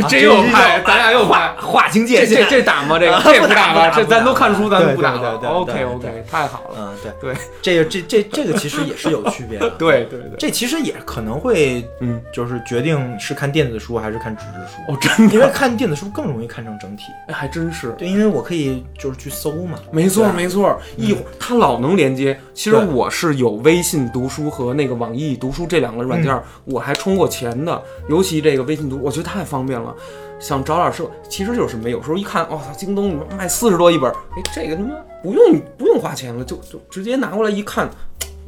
[0.08, 1.54] 这又这派，咱俩又派。
[1.60, 2.44] 划清界这限。
[2.44, 2.98] 这这打吗？
[2.98, 5.38] 这个 啊这不打吗这咱都看书，咱都不打了。
[5.38, 6.76] 对对对 OK OK，太好了。
[6.78, 9.70] 嗯，对对这个这这这个其实也是有区别的。
[9.78, 14.92] 对对对，这其实也可能会，嗯，就是决定是看电子书还是看纸质书。
[14.92, 17.92] 哦，真的，因为看电子书更容易看成整体，哎，还真是。
[17.98, 19.78] 对，因为我可以就是去搜嘛。
[19.90, 22.38] 没错没错，一会儿它老能连接。
[22.52, 27.80] 其实我是有微信读书和那个网易读书这两个软件儿，我还充过钱的。
[28.08, 29.94] 尤其这个微信读，我觉得太方便了。
[30.40, 37.88] 想找点书，其实就是什么，有时候一看，哇、操，京东卖四十多一本，哎，这个他妈不用不用花钱了，就就直接拿过来一看，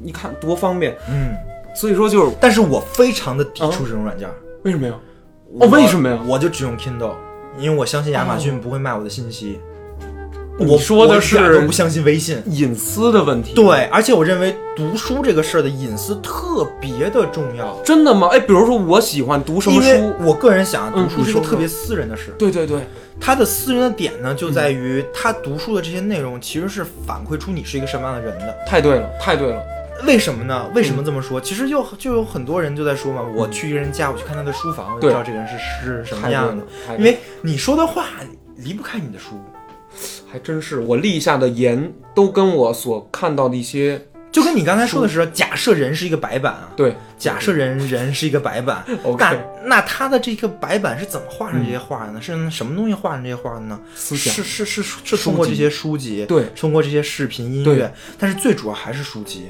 [0.05, 0.95] 一看多方便。
[1.09, 1.35] 嗯，
[1.75, 4.29] 所以说就是但是我非常的抵触这种软件。
[4.63, 4.95] 为什么呀？
[5.49, 7.15] 我哦为什么呀我就只用 Kindle，
[7.57, 9.47] 因为我相信亚马逊不会卖我的信息。
[9.53, 9.76] 你
[10.59, 12.43] 我说的是都不相信微信。
[12.47, 13.53] 隐私的问题。
[13.55, 18.29] 对，而且我认为读书这个事儿的隐私特别的重要，真的吗？
[18.33, 22.35] 哎，比如说我喜欢读什么因为书，我个人想，嗯读书是一个特别私人的事。
[22.39, 22.81] 对对对，
[23.21, 28.57] 他的私人的点呢，就在于他读书的这些内容其实是反馈出你是一个什么样的人的。
[28.67, 29.63] 太对了，太对了。
[30.07, 30.67] 为什么呢？
[30.75, 31.41] 为什么嗯这么说？
[31.41, 36.65] 其实就就有很多人就在说嘛，我去一个人家，我去看他的书房，我就知道这个人是是什么样的。，
[36.99, 38.05] 因为你说的话
[38.57, 39.41] 离不开你的书，
[40.37, 43.99] 还真是我立下的言都跟我所看到的一些
[44.31, 48.85] 就跟你刚才说的是，假设人是一个白板啊，对假设人人是一个白板，
[49.19, 49.35] 那
[49.65, 52.21] 那他的这个白板是怎么画上这些画的呢？
[52.21, 53.81] 是什么东西画上这些画的呢？
[53.95, 59.47] 思想是是是是通过这些书籍，对通过这些视频音乐，但是最主要还是书籍。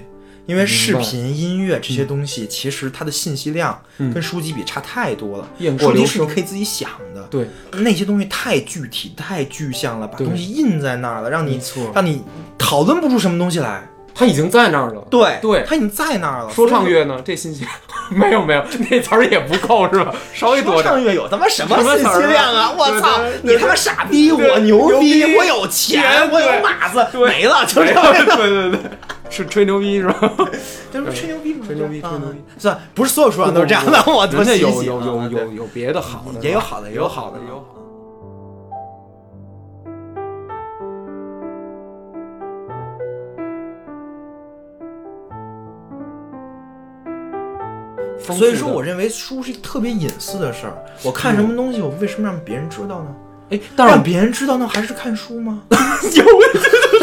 [0.47, 5.49] 因为视频、音乐这些东西，其实它的信息量嗯跟书籍比差太多了。
[5.59, 11.61] 雁过书籍是你可以自己想的，对，那些东西太具体、太具象了，把东西印在那儿了，让你
[11.95, 12.23] 让你
[12.57, 13.89] 讨论不出什么东西来。
[14.19, 15.07] 他已经在那儿了。
[15.11, 16.51] 对对它已经在那儿了。
[16.51, 17.21] 说唱乐呢？
[17.23, 17.67] 这信息
[18.09, 20.15] 没有没有，那词儿也不够是吧？
[20.33, 20.85] 稍微多点。
[20.85, 22.73] 说唱乐有他妈什么信息量啊！
[22.75, 28.03] 我操你他妈傻逼，我牛牛逼我有钱，我有对马子，没了，就这样。
[28.11, 28.81] 对对对，
[29.31, 30.33] 是吹牛逼是吧？
[30.93, 31.65] 这不是吹牛逼吗？
[31.67, 32.79] 吹牛逼啊吹牛逼是吧？
[32.95, 37.67] 不是所有书上都是这样的，我多人家细细有有有有有别的好的，也有好的，也有好的，也也有好的。
[48.35, 50.85] 所以说，我认为书是一特别隐私的事儿。
[51.05, 53.15] 我看什么东西，我为什么让别人知道呢？
[53.51, 55.63] 哎，让别人知道那还是看书吗？
[55.71, 56.25] 有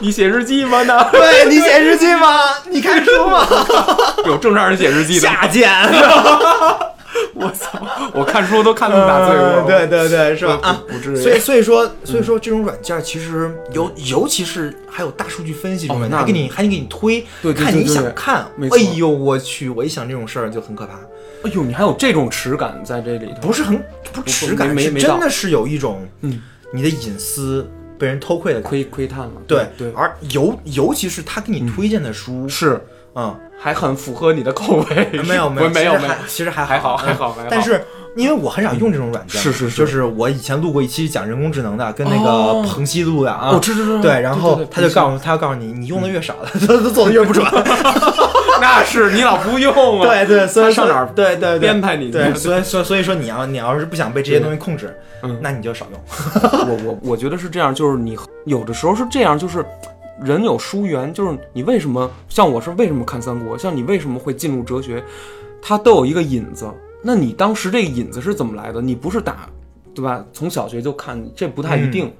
[0.00, 0.82] 你写日记吗？
[0.84, 2.38] 那 对你写日记吗？
[2.70, 3.46] 你看书吗？
[4.26, 5.20] 有正常人写日记的。
[5.20, 5.70] 下贱，
[7.34, 7.80] 我操！
[8.14, 10.58] 我看书都看那么大岁数，呃对对对，是吧？
[10.62, 11.16] 啊，不至于。
[11.16, 18.46] 所以所以说所以说这种软件其实尤尤其是还有大数据分析这种软件，哦还给你还给你推，对对看你想看。
[18.70, 19.68] 哎呦我去！
[19.68, 20.94] 我一想这种事儿就很可怕，
[21.44, 23.46] 哎呦，你还有这种耻感在这里头？
[23.48, 23.76] 不是很
[24.12, 26.40] 不不耻感，是真的是有一种嗯，
[26.72, 27.68] 你的隐私
[27.98, 28.60] 被人偷窥的。
[28.60, 29.32] 窥窥探了。
[29.46, 32.80] 对对，而尤尤其是他给你推荐的书，是
[33.14, 35.08] 嗯，还很符合你的口味。
[35.26, 37.48] 没有 没有没有没有其实还，其实还还好好还好还好。
[37.50, 37.84] 但是
[38.16, 39.76] 因为我很少用这种软件，是是是。
[39.76, 42.62] 就是我以前录过一期讲人工智能的，跟那哦。
[42.62, 47.44] 个彭曦录的啊，我知知知对，然后他就告诉他要告诉你，你用的越少， 他他做的越不准。
[48.60, 50.06] 那是你老不用啊。
[50.06, 56.00] 对对，所以他上哪儿对对对编排你对，所以所以所以说你要你要是不想被这些东西控制，嗯那你就少用。
[56.68, 59.64] 我我我觉得是这样，就是你 有的时候是这样，就是
[60.22, 65.02] 人有疏缘，就是你为什么像我是为什么看三国，像你为什么会进入哲学，
[65.60, 66.66] 它都有一个引子。
[67.02, 68.80] 那你当时这个引子是怎么来的？
[68.80, 69.48] 你不是打，
[69.94, 70.24] 对吧？
[70.32, 72.12] 从小学就看，这不太一定。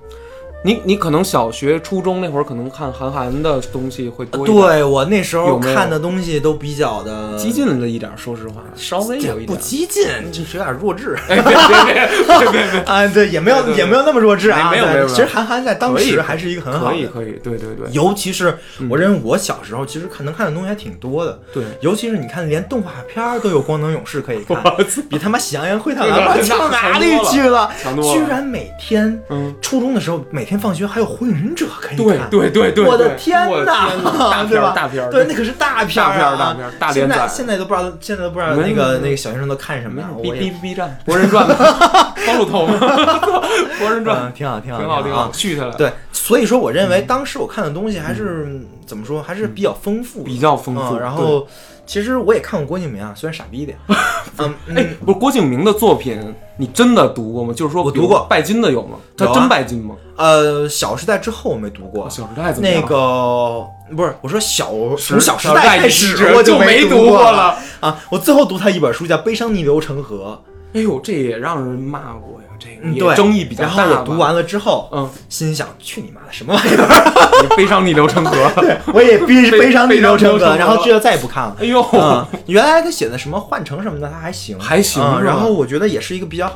[0.62, 9.57] 你你可能小学、初中那会儿可能看韩寒的东西会多一点，对我那时候看的东西都比较的激进了一点，说实话，稍微有一点不。
[9.57, 11.16] 激进，就是有点弱智。
[11.28, 14.70] 哎，别别别别别别，啊，对，也没有也没有那么弱智啊。
[14.70, 18.57] 没有没有其实韩寒在当时还是一个很好的，可以可以，对对对尤其是
[18.90, 21.38] 我认为我小时候其实看能看的东西还挺多的。
[21.52, 21.62] 对。
[21.80, 24.61] 尤其是你看，连动画片都有光能勇士可以看，
[25.09, 27.70] 比他妈喜羊羊灰太狼对强那哪里去了？
[28.12, 32.30] 居然每天，嗯，初中的时候每天放学还有火影忍者可以对看。
[32.30, 33.74] 对对对，我的对天我的天
[34.05, 34.44] 哪大？
[34.44, 41.47] 片大片，对，那可是大片儿啊大片儿大片儿大连载现在现在都不知道，现在都不知道那个那个小学生都看什么呀？？B B B 站《博人传》
[42.26, 42.74] 方路头吗？
[43.80, 45.92] 《博人传嗯，挺好，挺》好，挺好挺好啊，续下来，对，
[46.27, 50.99] 所以说我认为当时我看的东西还是怎么说，还是比较丰富的，比较丰富嗯。
[50.99, 51.47] 然后
[51.87, 53.79] 其实我也看过郭敬明啊，虽然傻逼一点，
[54.39, 56.20] 嗯，对哎，不是郭敬明的作品，
[56.57, 57.55] 你真的读过吗？
[57.55, 58.27] 就是说，我读过。
[58.29, 58.97] 拜金的有吗？
[59.16, 59.95] 他真拜金吗？
[60.16, 62.83] 呃，《小时代》之后我没读过，小时代怎么样？
[62.83, 63.64] 那个
[63.97, 67.57] 不是我说小从小时时代开始始我就没读过了。
[67.79, 70.43] 啊，我最后读他一本书叫《悲伤逆流成河。
[70.74, 73.92] 哎呦，这也让人骂过呀，这》，个争议比较然大然。
[73.94, 78.50] 后我读完了之后，嗯，心想去你妈的什么玩意儿，你悲伤逆流成河。
[78.92, 81.57] 我也悲悲悲伤逆流成河，然后这就再也不看了。
[81.61, 86.50] 哎呦，嗯，原来他写的什么幻城什么的，他还行，还行嗯然后我觉得也是一个比较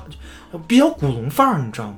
[0.66, 1.94] 比较古龙范儿，你知道吗？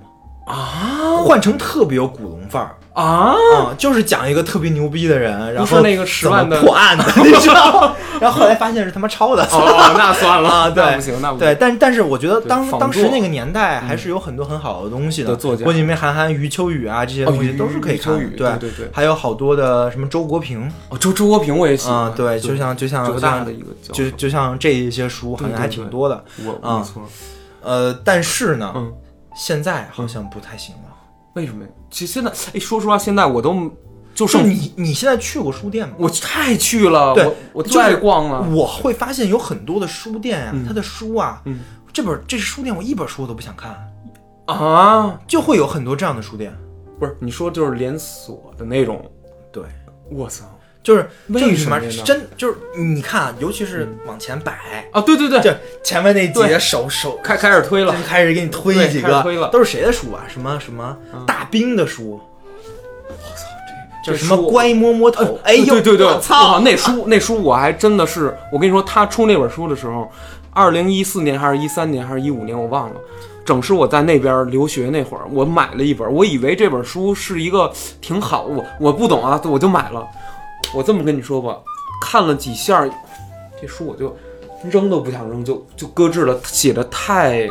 [0.53, 3.32] 啊换成特别有古龙范儿啊！
[3.55, 7.94] 啊、就是讲一个特别牛逼的人，然后那个十万的破案的， 你知道吗？
[8.20, 9.42] 然后后来发现是他妈抄的。
[9.44, 11.46] 哦，那算了 啊对那不行，那不行。
[11.46, 18.36] 对，但但是我觉得当当时那个年代还是有很多很好的东西的作家郭敬明、韩寒、余秋雨啊这些哦东西都是可以看的。
[18.36, 26.22] 对对对还有好多的什么周国平哦，周周国平我也喜欢啊，对，就像就像浙就像大的一个，就就像这一些书好像还挺多的。
[26.44, 27.03] 我啊没错，
[27.62, 28.92] 呃，但是呢，嗯，
[29.35, 30.97] 现在好像不太行了。
[31.35, 31.70] 为什么呀？
[31.91, 33.55] 其实现在，哎，说实话，现在我都
[34.14, 35.95] 就就剩你你现在去过书店吗？
[35.99, 38.47] 我太去了，对我我就是最爱逛了。
[38.55, 41.61] 我会发现有很多的书店啊，嗯它的书啊，嗯
[41.93, 43.74] 这本这是书店我一本书我都不想看，
[44.47, 46.55] 啊，就会有很多这样的书店。
[46.99, 49.11] 不是你说就是连锁的那种，
[49.51, 49.64] 对，
[50.11, 50.45] 我操
[50.83, 55.01] 就是为就是什么真就是你看啊，尤其是往前摆，啊！
[55.01, 55.51] 对对对，就
[55.85, 60.24] 前面那几个手手开开始推了，开始给你推对几个推了，都是谁的书啊？
[60.26, 62.20] 什么什么大兵的书，
[63.09, 63.47] 我操，
[64.05, 65.39] 这这书什么乖摸摸头？
[65.45, 66.59] 哎呦，对对对，我操！
[66.61, 70.11] 那书那书我还真的是，我跟你说，他出那本书的时候，
[70.53, 72.97] 二零一四年还是一三年还是一五年，我忘了。
[73.45, 80.05] 整是我在那边留学那会儿，我买了一本，我以为这本书是一个挺好，我我不懂啊，我就买了。
[80.75, 81.59] 我这么跟你说吧，
[82.01, 82.89] 看了几下，
[83.61, 84.16] 这书我就
[84.70, 87.47] 扔都不想扔，就就搁置了，写的太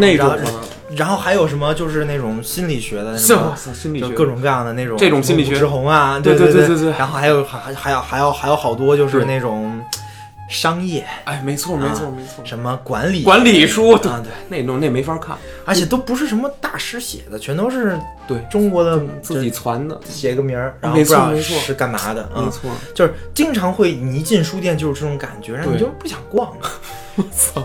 [0.00, 0.64] 那种然后了，
[0.96, 4.08] 然后还有什么就是那种心理学的什是么，心理学。
[4.08, 5.54] 各种各样的那种这种心理学。
[5.54, 9.26] 什么武志红啊，对对对对对然后还有还还有还有还有好多就是对。
[9.26, 9.80] 那种
[10.48, 20.98] 商业哎，没错没错没错，什么管理管理书对啊，对，那种那没法看，而且都不是什么大师写的，全都是对中国的自己传的，写个名儿，然后
[21.36, 22.70] 是干嘛的，嗯，没错。
[22.94, 26.50] 就是经常会你一进书店就是这种感觉，然后你对就不想逛。
[27.16, 27.62] 我操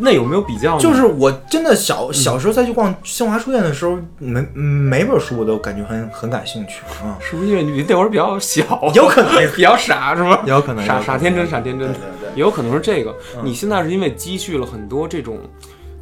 [0.00, 0.80] 那有没有比较呢？
[0.80, 8.62] 就是我真的小小时候再去逛新华书店的时候，每每本书我都感觉很很感兴趣啊，是不是因为你那会儿比较小，
[8.94, 10.38] 有可能 比较傻是吗？
[10.46, 12.28] 有可能傻傻天真傻天真对，对对。
[12.34, 13.10] 也有可能是这个。
[13.36, 15.38] 嗯你现在是因为积蓄了很多这种，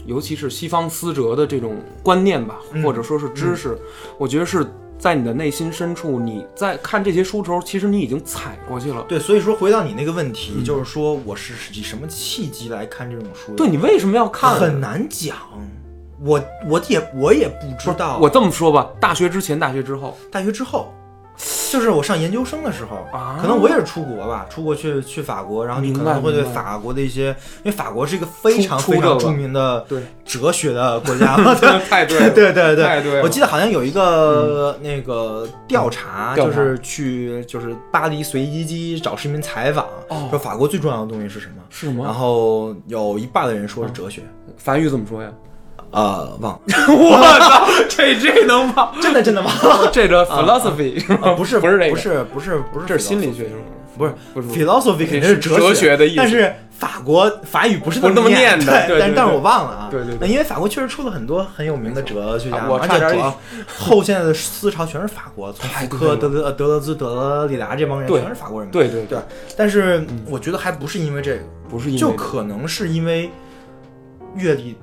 [0.07, 3.77] 尤其是西方思哲的这种观念吧，嗯或者说是知识，
[4.19, 4.65] 我觉得是
[5.03, 9.05] 在你的内心深处，你在看这些书的时候，其实你已经踩过去了。
[9.09, 13.57] 对，所以说回到你那个问题，就是说我是以什么契机来看这种书的？
[13.57, 14.55] 对你为什么要看？
[14.55, 15.37] 很难讲。
[16.21, 18.17] 我我也我也不知道。
[18.19, 20.95] 我这么说吧，大学之前，大学之后，大学之后，
[21.71, 23.39] 就是我上研究生的时候，啊。
[23.41, 27.29] 可能我也是出国吧，出国去去法国，然后你可能会对法国的一些，
[27.63, 30.03] 因为法国是一个非常非常著名的对。
[30.25, 31.37] 哲学的国家。
[31.37, 31.81] 嘛，对。
[31.89, 33.23] 太对了， 对对对太对了。
[33.23, 40.29] 我记得好像有一个、那个调查，就是去就是巴黎随机机找市民采访，哦。
[40.31, 41.49] 说法国最重要的东西是什
[41.91, 42.05] 么？
[42.05, 42.13] 然？
[42.13, 44.23] 后有一半的人说是哲学，
[44.57, 45.31] 法语怎么说呀？
[45.93, 49.01] 呃，忘了， 我操， 这这能忘？
[49.01, 49.91] 真的真的忘了。
[49.93, 51.35] 这个 philosophy 是吗？
[51.35, 53.63] 不是不是这个，不是不是不是，这是心理学是吗？
[53.99, 59.89] 不是不是 philosophy 肯定是哲哲学的意思但是法国法语不是那么念念的但是但是我忘了啊。
[59.91, 63.39] 对对因为法国确实出了很多很有名的哲学家我差点而且主要
[63.77, 68.71] 后现在的思潮全是法国，从福柯、太对了德德德勒兹、德勒里达这帮人全是法国人。
[68.71, 69.19] 对对对，
[69.59, 73.31] 但是我觉得还不是因为这个，不是因为就可能是因为
[74.35, 74.75] 阅历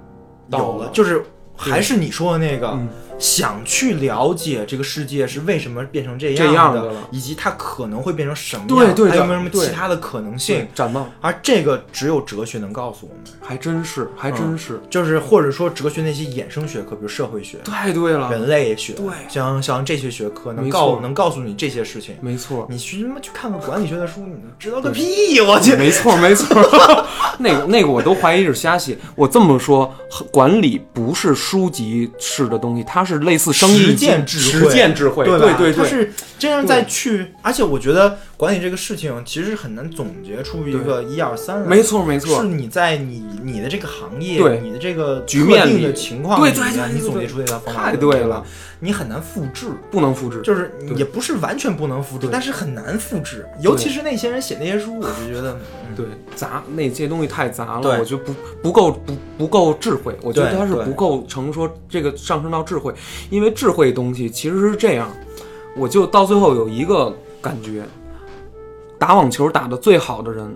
[0.52, 0.86] 有到了。
[0.86, 1.24] 了，就是
[1.56, 2.88] 还是你说的那个嗯，
[3.20, 10.68] 想去了解这个世界是为什么变成这这样的，样的以及它可能会变成什么样，对对对还有没有什么其他的可能性？
[10.74, 11.08] 展望。
[11.22, 19.06] 而这个只有哲学能告诉我们，还真是，还真是，就是或者说哲学那些衍生学科，比如社会学、太对了，人类学，对。
[19.28, 22.16] 像像这些学科能告能告诉你这些事情。
[22.22, 25.42] 没错，你去他妈去看看管理学的书，你知道个屁！
[25.42, 26.48] 我去，没错，没错，
[27.40, 28.98] 那个那个我都怀疑是瞎写。
[29.16, 29.94] 我这么说，
[30.32, 41.68] 管理不是书籍式的东西，它是类似生意实践智慧，实践智慧，对吧对对对，它是这样再去，而且我觉得管理这个事情其实很难总结出一个一二三来。
[41.68, 48.42] 没错没错是，你在你你的这个行业，对你的这个局面定的情况对里面你总结出这套方法太对了，
[48.80, 49.68] 你很难复制。
[49.92, 50.40] 不能复制。
[50.42, 53.46] 就是也不是完全不能复制，但是很难复制。
[53.60, 55.60] 尤其是那些人写那些书，我就觉得，
[55.90, 58.34] 嗯，对杂那些东西太杂了，我觉得不
[58.64, 62.94] 不够不不够智慧，我觉得它是不够成说这个上升到智慧，
[63.30, 65.12] 因为智慧东西其实是这样，
[65.76, 67.84] 我就到最后有一个感觉，
[69.00, 70.56] 打网球打得最好的人。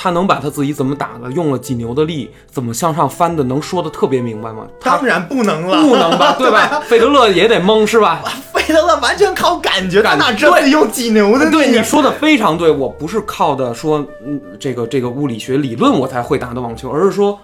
[0.00, 4.64] 他能把他自己怎么打的，用了几牛的力，怎么向上翻的，能说的特别明白吗？
[4.80, 6.80] 当然不能了，不能吧， 对吧？
[6.86, 8.22] 费德勒也得懵是吧？
[8.54, 11.50] 费德勒完全靠感觉，哪知道自己用几牛的力？
[11.50, 17.36] 对你说的非常对，我不是靠的说嗯这个这个物理学理论我才会打的网球，而是说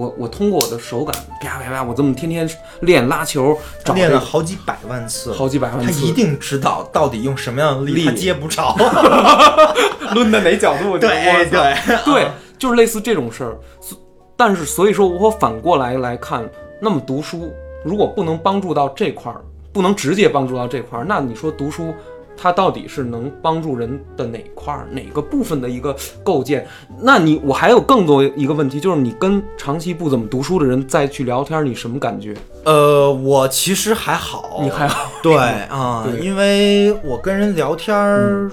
[0.00, 2.48] 我我通过我的手感啪啪啪，我这么天天
[2.80, 8.74] 练拉球，找练了好几百万次，好几百万次，他一定知道到底用什么样的力，力他接不着。
[10.16, 10.98] 抡的哪角度？
[10.98, 11.10] 对
[11.50, 13.58] 对对，就是类似这种事儿。
[13.78, 13.98] 所
[14.36, 16.48] 但是所以说我反过来来看，
[16.80, 17.52] 那么读书
[17.84, 21.94] 如果不能帮助到这块儿，不能直接帮助到这块儿，那你说读书
[22.40, 26.66] 它到底是能帮助人的哪块儿、哪个部分的一个构建？
[27.02, 32.34] 那你我还有更多一个问题，就是你跟长期不怎么读书的人再去聊天，你什么感觉？
[32.64, 35.10] 呃，我其实还好，你还好？
[35.22, 35.36] 对
[35.68, 38.50] 啊、对因为我跟人聊天儿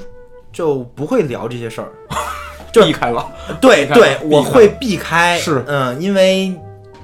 [0.52, 1.88] 就不会聊这些事儿。
[2.70, 3.26] 就避开了，
[3.62, 6.54] 对对我会避开，是嗯，因为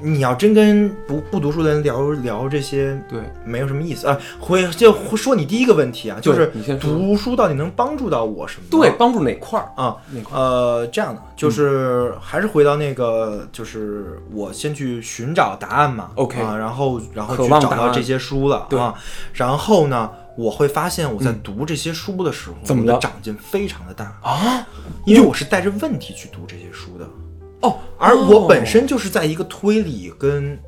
[0.03, 4.07] 你要真跟不不读书的人聊聊这些，对，没有什么意思。
[4.07, 4.19] 啊。
[4.39, 8.67] 回就会说你第一个问题啊，就是读书到底能帮助到我什么？
[8.69, 9.71] 对，帮助哪块儿？
[9.81, 10.37] 啊，哪块？
[10.37, 16.11] 呃，这样的，就是还是回到那个，就是我先去寻找答案嘛。
[16.15, 18.79] OK 啊，然后然后去找到这些书了对。
[18.79, 18.93] 啊，
[19.33, 24.67] 然后呢，我会发现我在读这些书的时候，怎么的长进非常的大，啊？
[25.05, 27.07] 因为我是带着问题去读这些书的，
[27.63, 30.59] 哦，而我本身就是在一个推理跟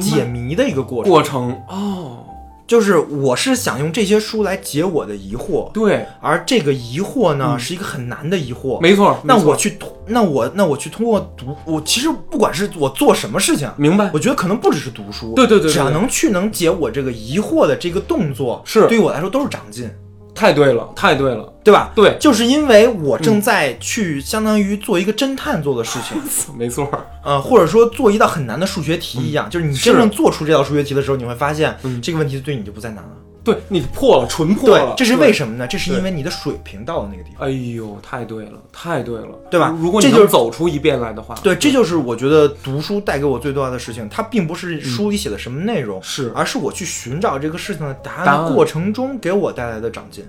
[0.00, 1.50] 解谜的一个过程，过程。
[1.68, 2.24] 哦，
[2.66, 9.18] 就是我是想用这些书来解我的疑惑，对，而这个疑惑呢是一个很难的疑惑，嗯没错。
[9.24, 14.10] 那我去通，那我那我去通过读，我其实不管是我做什么事情，明白。
[14.14, 15.72] 我觉得可能不只是读书，对对对对。
[15.72, 18.86] 只要能去能解我这个疑惑的这个动作，是。
[18.88, 19.90] 对于我来说都是长进，
[20.34, 21.92] 太对了，太对了，对吧？
[21.94, 26.16] 对，就是因为我正在去相当于做一个侦探做的事情，
[26.58, 26.90] 没错，
[27.24, 32.00] 呃，或者说做一道很难的数学题一样，就是你真正做出这道数学题的时候，你会发现、嗯。
[32.02, 33.10] 这个问题对你就不再难了。
[33.44, 35.30] 对你破了，纯破了，，对这是为？
[35.30, 35.66] 什么呢？
[35.66, 37.46] 这是因为你的水平到了那个地方。
[37.46, 44.08] 哎呦，太对了，太对了，对吧如果你这就是能走出一遍来的话，对，这就是我觉得读书带给我最重要的事情。
[44.08, 50.24] 它并不是书里写的什么内容，是而是我去寻找这个事情的答答案过程中给我带来的长进。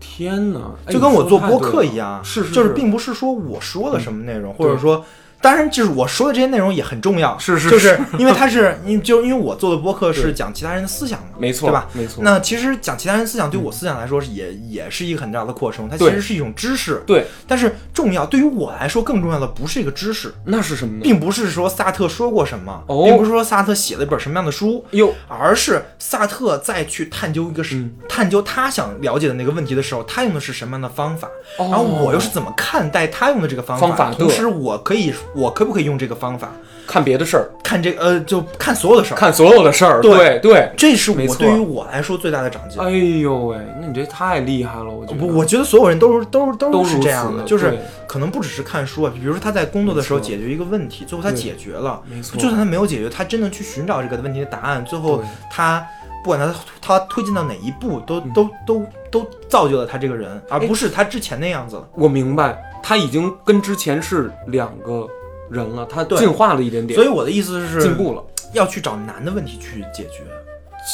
[0.00, 5.04] 天哪，哎就跟我做播客一样，是是，就是是并不是说我说了什么内容，或者说。
[5.42, 11.88] 当然，就是我说的这些内容也很重要，是是就是因为它是，因为就因为我做的播客是讲其他人的思想嘛，没错，对吧？
[11.92, 21.00] 没错，那其实讲其他人思想对我思想来说是也也是一个很重要的扩充，它其实是一种知识，对，但是重要对于我来说更重要的不是一个知识，那是什么呢？
[21.02, 23.02] 并不是说萨特说过什么，哦。
[23.04, 27.90] 并不是说萨特写了一本什么样的书，哟，而是萨特再去探究一个、嗯。
[28.08, 31.28] 探究他想了解的那个问题的时候，他用的是什么样的方法，
[31.58, 31.68] 哦。
[31.70, 34.26] 然后我又是怎么看待他用的这个方方法对。
[34.26, 36.50] 同时我可以我可不可以用这个方法？
[36.84, 40.70] 看别的事儿，看这个呃就看所有的事儿，看所有的事儿，对对对。
[40.76, 42.82] 这是我对于我来说最大的长进。
[42.82, 45.24] 哎呦喂，那你这太厉害了，我觉得。
[45.24, 52.36] 我觉得所有人都是都是都是这样的，就是可能不只是看书啊，比如说他在工作的时候解决一个问题，最后他解决了，没错。
[52.36, 55.86] 就算他没有解决，他真的去寻找这个问题的答案，最后他
[56.24, 58.32] 不管他他推进到哪一步，都嗯。
[58.34, 61.88] 都都都造就了他这个人，而不是他之前那样子了。
[61.94, 65.06] 我明白，他已经跟之前是两个
[65.52, 68.24] 人了，他进化了一点点，所以我的意思是，进步了。
[68.52, 70.24] 要去找难的问题去解决，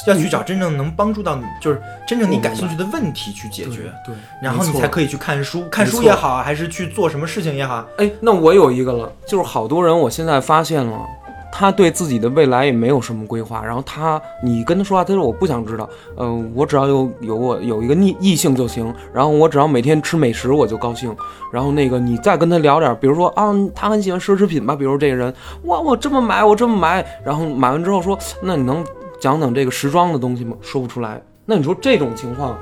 [0.06, 11.04] 要去找真正能帮助到你，就是真正你感兴趣的问题去解决，对，然后你才可以去看书，看书也好，还是去做什么事情也好，哎，那我有一个了，就是好多人，我现在发现了，
[11.50, 21.14] 他对自己的未来也没有什么规划，然后他你跟他说话，他说我不想知道，呃，我只要有有我有一个异异性就行，然后我只要每天吃美食我就高兴，
[21.52, 25.32] 然后那个你再跟他聊点，比如说啊，他很喜欢奢侈品吧，比如这个人，
[25.64, 28.84] 哇，我这么买，我这么买，然后买完之后说，那你能
[29.18, 30.56] 讲讲这个时装的东西吗？
[30.60, 32.56] 说不出来，那你说这种情况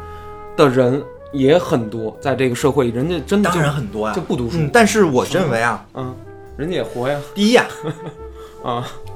[0.57, 6.15] 的人也很多，在这个社会里，人家真的当就然很多呀、就不读书，嗯，但是我认为啊，嗯，
[6.57, 7.91] 人家也活呀， 第一呀、啊。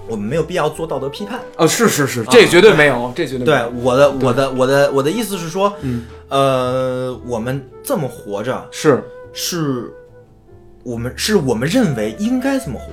[0.08, 1.40] 我们没有必要做道德批判。
[1.56, 3.80] 哦，是是是，这绝对没有，这绝对没有对。
[3.82, 9.92] 我的我的我的我的意思是说，嗯，呃，我们这么活着，是是
[10.82, 12.86] 我们是我们认为应该这么活。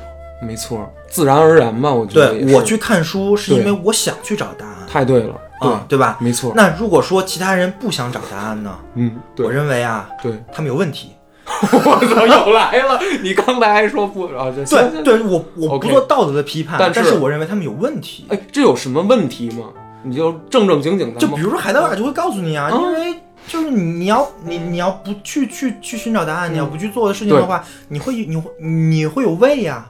[0.46, 6.18] 没错，自然而然嘛，我觉得对我去看书，是因为我想去找答案，太对了，对，啊，对吧？
[6.22, 8.78] 没错，那如果说其他人不想找答案呢？
[8.94, 11.14] 嗯，我认为啊，对，他们有问题。
[11.72, 13.00] 我操，又来了！
[13.24, 14.52] 你刚才还说不啊？
[14.54, 18.26] 对对，我我不做道德的批判，但是我认为他们有问题。
[18.30, 19.68] 哎，这有什么问题吗？
[20.04, 29.90] 你就正正经经的，就比如说海德格尔就会告诉你啊，嗯因为就是你你要你你要不去去去寻找答案，嗯你要不去做的事情的话，你会你会你会有畏呀、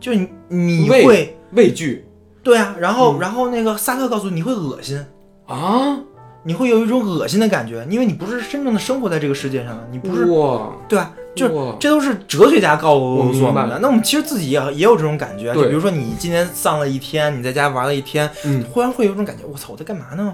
[0.00, 2.04] 就你你会畏惧
[2.42, 5.04] 对啊，然后、嗯然后那个萨特告诉你，你会恶心，
[5.46, 5.98] 啊，
[6.46, 10.24] 你会有一种恶心的感觉，因为你不是真正的生活在这个世界上的，你不是，
[10.88, 11.12] 对吧？
[11.34, 13.78] 就是这都是哲学家告诉我们的。
[13.80, 20.32] 那我们其实自己也也有这种感觉，就比如说你今天丧了一天，你在家玩了一天，嗯，忽然会有一种感觉，我操，我在干嘛呢？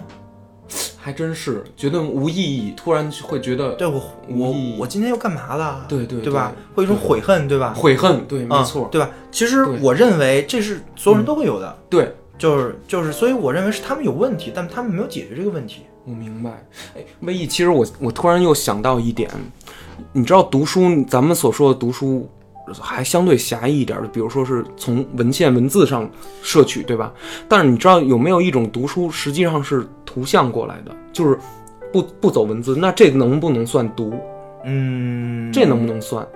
[0.99, 5.85] 还真是觉得无意义，突然会觉得对我我我今天又干嘛了？
[5.89, 6.53] 对对对吧？
[6.75, 7.75] 会有一种悔恨，对吧？
[7.75, 9.11] 悔恨，对，没啊错，对吧？
[9.33, 15.83] 其实我认为这是所有人都会有的，对，就是就是，所以我认为是他们有问题，但他们没有解决这个问题。
[16.05, 16.51] 我明白。
[16.97, 19.31] 哎，魏毅，其实我我突然又想到一点，
[20.13, 22.29] 你知道读书，咱们所说的读书
[22.81, 26.11] 还相对狭义一点的，比如说是从文献文字上
[26.43, 27.13] 摄取，对吧？
[27.49, 31.39] 但是你知道有没有一种读书实际上是图像过来的，就是
[31.93, 34.13] 不不走文字，那这能不能算读？
[34.65, 36.27] 嗯，这能不能算？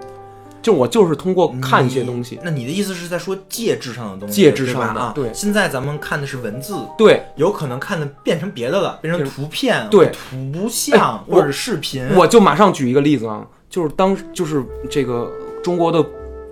[0.66, 5.12] 就我就是通过看一些东西，那你的意思是在说介质上的东西，介质上的啊？
[5.14, 12.04] 对现在咱们看的是文字，对有可能看的变成别的了，变成图片、对图像或者视频。
[12.16, 14.60] 我就马上举一个例子啊，就是当就是
[14.90, 15.30] 这个
[15.62, 16.04] 中国的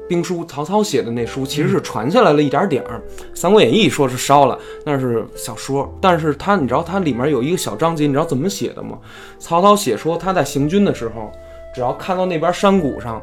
[0.08, 3.02] 兵书，曹操写的那书，其实是传下来了一点点儿。
[3.34, 4.56] 三国演义》说是烧了，
[4.86, 8.96] 那是小说，但是它你知道它里面有一个小章节，你知道怎么写的吗？
[9.40, 11.32] 曹操写说他在行军的时候，
[11.74, 13.20] 只要看到那边山谷上。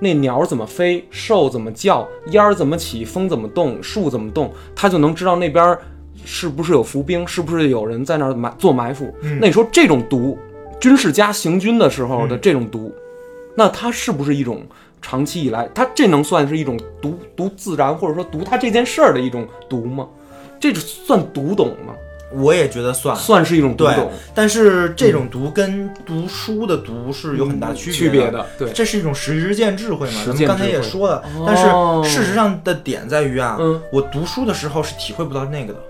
[0.00, 5.76] 那鸟怎么飞，兽怎么叫，烟儿怎么起，风怎么动，树怎么动，他就能知道那边
[6.24, 9.14] 是不是有伏兵，是不是有人在那儿埋做埋伏。
[9.40, 10.38] 那你说这种毒，
[10.80, 12.92] 军事家行军的时候的这种毒，
[13.54, 14.62] 那它是不是一种
[15.02, 20.08] 长期以来，它这能算是一种读读自然，或者说读它这件事儿的一种毒吗？
[20.58, 21.94] 这就算读懂吗？
[22.32, 23.14] 我也觉得算。
[23.16, 30.22] 算是一种读懂，但是这种读跟读书的读是有很大区区别别的，对，这是一种实践智慧嘛？
[30.26, 35.80] 咱们刚才也说了，哦但是事实上的点在于啊，嗯我读书的时候是体会不到那个的，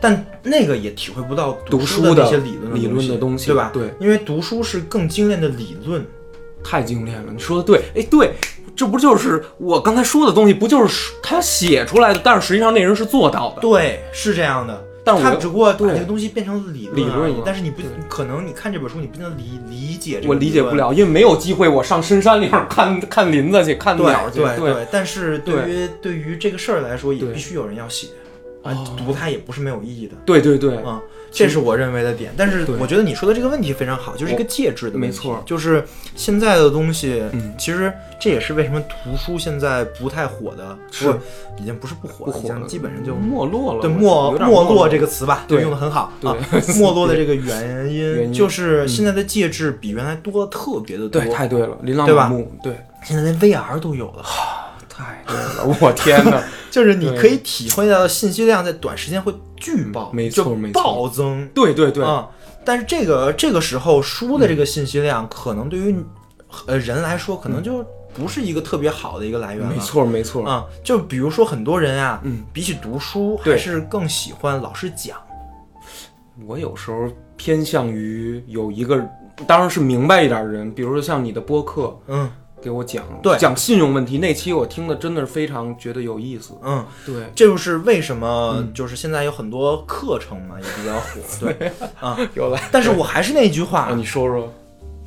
[0.00, 3.70] 但那个也体会不到读书书的那些理论理论的东西对吧？
[3.72, 6.04] 对，因为读书是更精炼的理论，
[6.64, 8.34] 太精炼了，你说的对，哎，对，
[8.74, 10.54] 这不就是我刚才说的东西？
[10.54, 12.20] 不就是他写出来的？
[12.24, 13.60] 但是实际上那人是做到的。
[13.60, 14.82] 对，是这样的。
[15.02, 20.76] 但我他只不过把这个东西变成理论理论而已但是你不可能，你看这本书，你不能理理解这个我理解不。
[20.76, 24.40] 了，因为没有机会，我上深山里面看看林子去，看鸟去。
[24.40, 28.08] 对对但是对于对于这个事儿来说，也必须有人要写
[28.62, 30.14] 啊哦，读它也不是没有意义的。
[30.26, 31.00] 对对对，嗯，
[31.30, 32.32] 这是我认为的点。
[32.36, 35.06] 但是我觉得你说的这个问题非常好，就是一个介质的问题。
[35.08, 41.18] 没错就是现在的东西，嗯其实这也是为什么图书现在不太火的，是不
[41.58, 43.14] 已经不是不火不火了，基本上就。
[43.14, 43.80] 没落了。
[43.80, 43.98] 对没
[44.38, 46.36] 没落这个词吧，对用的很好对啊。
[46.76, 52.74] 没落的这个原原因因就是现在的介质比原来多的特别的多，对，太对了，琳琅对吧满目，对，
[53.04, 54.24] 现在连 VR 都有了，
[55.00, 56.42] 太对了， 我天哪！
[56.70, 61.48] 就是你可以体会到信息量在短时间会巨爆，没错就没错暴增。
[61.54, 62.28] 对对对，啊、
[62.64, 65.96] 但是这个这个时候书的这个信息量，可能对于
[66.66, 67.84] 呃人来说，可能就
[68.14, 69.74] 不是一个特别好的一个来源了。
[69.74, 75.16] 没错没错，啊、就比如说很多人啊，嗯，比起读书，还是更喜欢老师讲。
[76.46, 79.04] 我有时候偏向于有一个，
[79.46, 82.30] 当然是明白一点的人，比如说像你的播客嗯
[82.62, 83.36] 给我讲，对。
[83.38, 86.54] 讲信用问题那期，我听的真的是非常觉得有意思。
[86.62, 88.72] 嗯，对，这就是为什么嗯。
[88.74, 91.20] 就是现在有很多课程嘛，也比较火。
[91.40, 91.72] 对。
[92.00, 94.52] 啊， 有来但是我还是那句话，啊，你说说，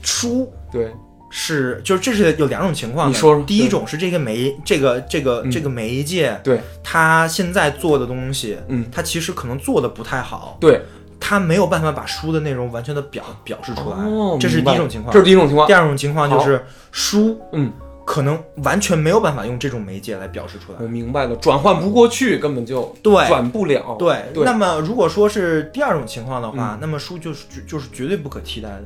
[0.02, 0.92] 书对，
[1.30, 3.10] 是，就是这是有两种情况。
[3.10, 5.52] 你说说第一种是这个媒这个这个嗯。
[5.52, 6.60] 这个媒介，对。
[6.84, 8.86] 它现在做的东西，嗯。
[8.92, 10.82] 它其实可能做的不太好，对，
[11.20, 15.14] 它没有办法把书的内容完全的表表示出来，哦，这是第一种情况。
[15.14, 15.68] 这是第一种情况。
[15.68, 15.74] 第。
[15.74, 17.72] 二种情况就是书，嗯，
[18.06, 20.78] 可能完全没有办法用这种媒介来表示出来。
[20.82, 23.14] 我明白了，转换不过去，根本就对。
[23.28, 23.96] 转不了。
[23.98, 28.86] 对，那么如果说是第二种情况的话，那么书就是绝就是绝对不可替代的，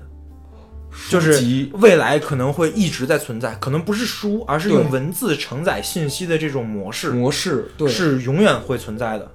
[1.10, 9.32] 就是未来可能会一直在存在，可能不是书，而是用文字承载信息的这种模式，模式，对，是永远会存在的。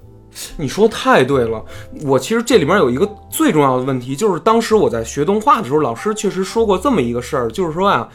[0.56, 1.64] 你说太对了。
[2.04, 8.08] 我其实这里面有一个最重要的问题，就是当时我在学动画的时候，老师确实说过这么一个事儿，就是说啊，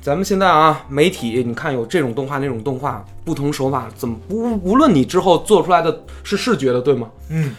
[0.00, 7.08] 咱们现在啊，媒体你看有这种动画那种动画，不同手法怎么无无论你之后做出来的是视觉的，对吗？
[7.30, 7.54] 嗯，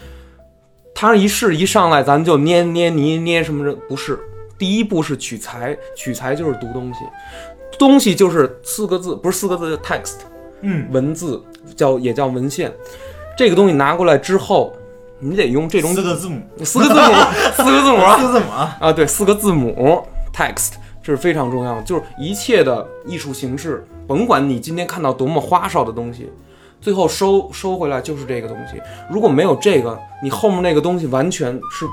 [0.94, 4.18] 他一试一上来，咱就捏捏捏捏什么的，不是。
[4.58, 7.00] 第一步是取材，取材就是读东西，
[7.78, 10.16] 东西就是四个字，不是四个字，叫 text，
[10.60, 11.42] 嗯，文字
[11.74, 12.70] 叫也叫文献。
[13.40, 14.70] 这个东西拿过来之后，
[15.18, 17.16] 你得用这种四个字母，四个字母，
[17.56, 18.18] 四个字母啊。
[18.18, 20.72] 四个字母啊，啊，对，四个字母 text
[21.02, 26.30] 这是非常重要的，就是一切的艺术形式，甭管你今天看到多么花哨的东西，
[26.82, 28.78] 最后收收回来就是这个东西。
[29.10, 31.86] 如果没有这个，你后面那个东西完全是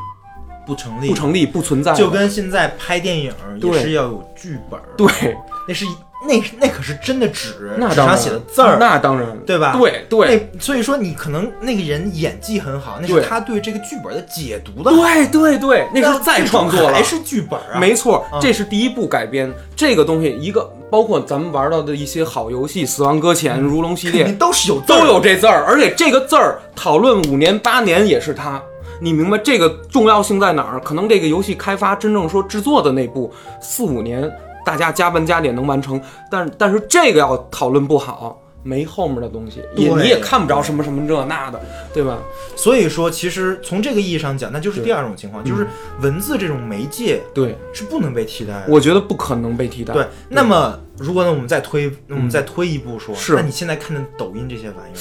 [0.65, 1.93] 不成立，不成立、不存在。
[1.93, 3.79] 就跟现在拍电影也对。
[3.79, 5.85] 是要有剧本，对，那是
[6.27, 9.75] 那那可是真的纸，纸上那当然写的字儿，那当然，对吧？
[9.79, 17.79] 对对那所以说你可能那个人演技很好，那是他对这个剧本的解读的好，对对对，那是再创作了，还是剧本啊？
[17.79, 19.51] 没错，嗯这是第一部改编。
[19.75, 28.61] 这个东西，一个包括咱们玩到的一些好游戏，《死亡搁浅》、如龙系列都是有字都有这字儿，而且这个字儿讨论五年八年也是他。
[28.99, 30.79] 你明白这个重要性在哪儿？
[30.79, 34.27] 可能这个游戏开发真正说制作的那部四五年，
[34.67, 41.61] 大家加班加点能完成，但但是这个要讨论不好，没后面的东西，也你也看不着什么什么这那的，
[41.93, 42.19] 对吧？
[42.53, 45.65] 所以说，其实从这个意义上讲，那就是第二种情况，就是
[46.01, 48.65] 文字这种媒介对，是不能被替代的。
[48.67, 49.93] 我觉得不可能被替代。
[49.93, 54.99] 对，那么如果呢，我们再推，那我们再推一步说，是那你现在看的抖音这些玩意儿，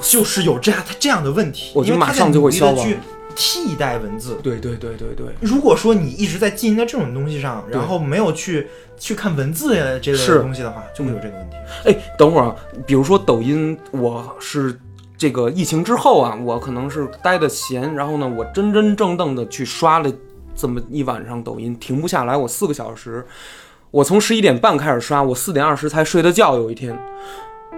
[0.00, 2.98] 就是有这样它这样的问题，我觉得因为它马上就会消去
[3.34, 4.38] 替代文字。
[4.42, 8.68] 对对对对对，如果说你一直在浸淫在这种东西上，然后没有去
[8.98, 11.56] 去看文字这类的东西的话，就会有这个问题。
[11.86, 12.56] 哎，等会儿啊，
[12.86, 14.78] 比如说抖音，我是
[15.16, 20.12] 这个疫情之后啊，我可能是待的闲，然后呢，我真真正正的去刷了
[20.54, 23.24] 这么一晚上抖音，停不下来，我四个小时，
[23.90, 26.98] 我从十一点半开始刷，我四点二十才睡的觉，有一天。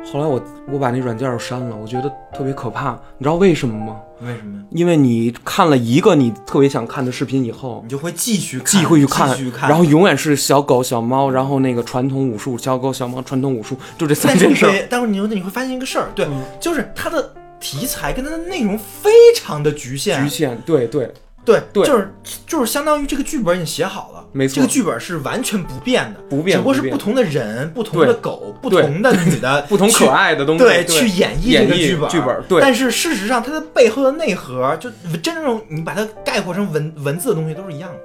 [0.04, 2.92] 后来我我把那软件儿删了，我觉得特别可怕。
[3.18, 3.96] 你知道为什么吗？
[4.20, 4.62] 为什么？
[4.70, 21.12] 因为你看了一个你特别想看的视频以后，你就会继续看，继续看，继续看，然后永远是小狗、小猫，然后那个传统武术，小狗、小猫，传统武术，就这三件事但是你你会发现一个事儿，对，嗯就是它的题材跟它的内容非常的局限，局限，对对，
[21.44, 22.14] 对，对就是
[22.46, 34.88] 就是相当于这个剧本已经写好了，没错这个剧本是完全不变的，不变只不过是不同的人、不同的狗、不同的女的、 不同去可爱的东西，对，对去演绎这个剧本，剧本对但是事实上，它的背后的内核，就
[35.22, 37.98] 真正你把它概括成文文字的东西都是一样的。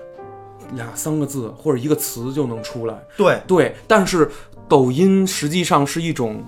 [0.75, 2.93] 俩三个字或者一个词就能出来。
[3.15, 4.29] 对，对，但是
[4.67, 6.43] 抖音实际上是一种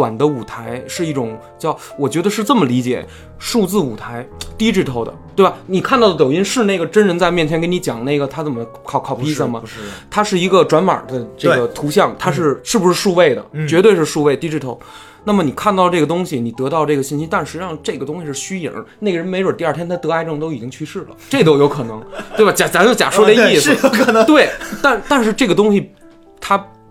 [0.00, 3.04] 短的舞台，是一种叫我觉得是这么理解，
[3.38, 4.26] 数字舞台
[4.56, 5.54] ，digital 的，对吧？
[5.66, 9.66] 你看到的抖音是那个真人在面前给你讲那个他怎么烤烤不是披萨吗不？
[9.66, 9.74] 是，
[10.10, 13.44] 它是一个转码的这个图像，它是是不是数位的？
[13.52, 14.78] 嗯绝对是数位 digital。
[15.22, 22.02] 那么你看到这个东西，你得到这个信息，但实际上这个东西是虚影，那个人没准第二天他得癌症都已经去世了，这都有可能，
[22.38, 22.50] 对吧？
[22.50, 24.24] 假咱就假说这意思，是有可能。
[24.24, 24.48] 对，
[24.82, 25.99] 但但是这个东西它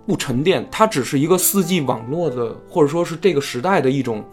[0.10, 4.26] 不沉淀，它只是一个四 G 网络的，或者说是这个时代的一种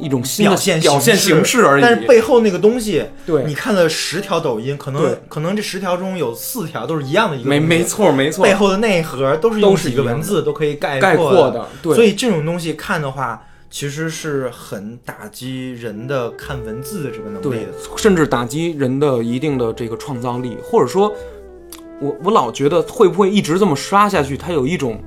[0.00, 1.82] 一种新的表现表现形式而已。
[1.82, 13.40] 但是背后那个东西，对你看了十条抖音，可能可能这十条中有四条都是一样的一个没没错没错背，后的内核都是用几个都是一个文字都可以概括的，对，所以这种东西看的话，
[13.70, 21.14] 其实是很打击人的看文字的这个能力的。，甚至打击人的一定的这个创造力，或者说，
[22.00, 25.00] 我我老觉得会不会一直这么刷下去，它有一种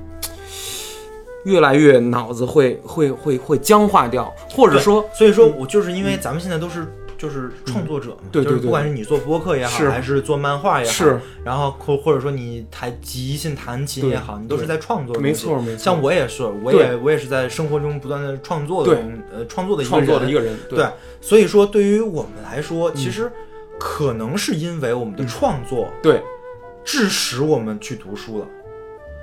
[1.44, 6.86] 越来越脑子会会会会僵化掉，或者说所以说我就是因为咱们现在都是
[7.16, 15.32] 就是创作者嘛，对对对就是不管是你做播客也好，是还是做漫画也好，是，然后或或者说你弹即兴弹琴也好，你都是在创作的没。
[15.32, 20.86] 错没错，像我也是，我也我也是在生活中不断的创作的对呃创作的一个创作的人一个人，对，
[21.20, 23.30] 所以说对于我们来说，嗯其实
[23.78, 26.22] 可能是因为我们的创作对
[26.92, 28.48] 致使我们去读书了。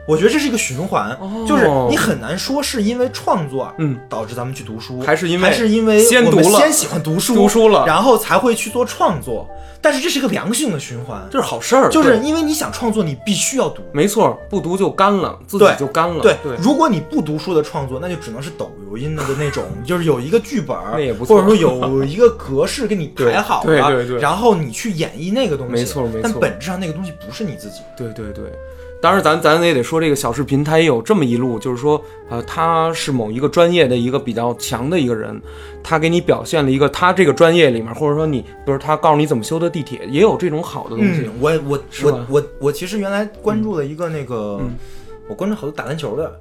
[0.08, 9.47] 我觉得这是一个循环，哦就是你很难说是因为创作，嗯，导致咱们去读书，还是因为还是因为先读先喜欢读书，读书了然后才会去做创作。
[9.80, 13.84] 但是这是一个良性的循环，这是好事儿，就是因为你想创作，你必须要读。
[13.93, 16.20] 没错，不读就干了，自己就干了。
[16.22, 27.82] 对对，如果你不读书的创作，那就只能是抖音的那种，就是有一个剧本儿， 那也不错或者说有一个格式给你 排好对对对然后你去演绎那个东西，没错没错但本质上那个东西不是你自己。
[27.95, 28.45] 对对对，
[29.00, 35.39] 当然咱咱也得说这个小视频，它也有这么一路，就是说，呃，他是某一个专业的一个比较强的一个人，
[35.84, 41.22] 他给你表现了一个他这个专业里面，或者说你，比如他告诉你怎么修的地铁，也有这种好的东西。
[41.26, 44.60] 嗯，我我我我我其实原来关注了一个那个。
[44.62, 44.76] 嗯
[45.30, 46.39] 我关注好多打篮球的，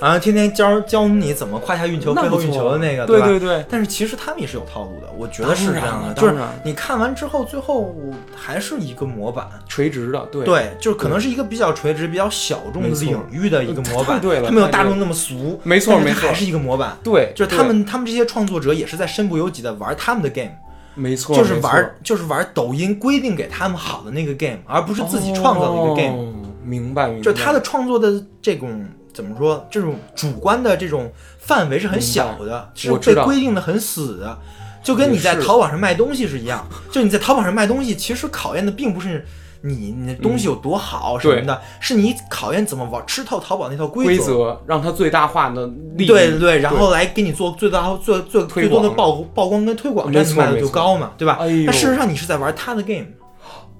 [0.00, 6.14] 然后天天教教你怎么胯下运球、背后运球的那个，对对对，但是其实他们也是有套路的，我觉得是这样的。
[6.14, 7.94] 就是你看完之后，最后
[8.34, 16.96] 还是一个模板，垂直的，对对，就是可能是一个比较垂直、比较小众领域的一个模板，太对了它没有大众那么俗，没错还是一个模板。
[17.04, 20.52] 对，就是他们，他们这些创作者也是在身不由己的玩他们的 game，
[20.94, 26.32] 没错，就是玩就是玩抖音规定给他们好的那个 game，而不是自己创造的一个 game。
[26.62, 34.38] 哦明白明白，就他的创作的这种怎么说，这种主观的这种范围是很小的，是被规定的很死的，
[34.82, 36.66] 就跟你在淘宝上卖东西是一样。
[36.90, 39.24] 就你在淘宝上卖东西，其实考验的并不是
[39.60, 44.24] 你你的东西有多好什么的，是你考验怎么玩吃透淘宝那套规则。
[44.24, 46.06] 则让它最大化的利益。
[46.06, 51.36] 对对对，然后来给你做最大最最最多的曝曝光跟推广，这样你卖的就高嘛，对吧？
[51.40, 51.64] 哎呦。
[51.66, 53.06] 但事实上你是在玩他的 game，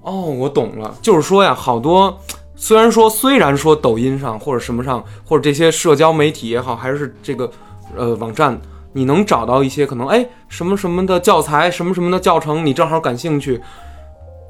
[0.02, 2.20] 哦，我懂了，就是说呀，好多
[2.62, 7.50] 虽然说虽然说抖音上或者什么上，或者这些社交媒体也好，还是这个
[7.96, 8.56] 呃网站，
[8.92, 13.60] 你能找到一些可能哎什么什么的教材，什么什么的教程，你正好感兴趣。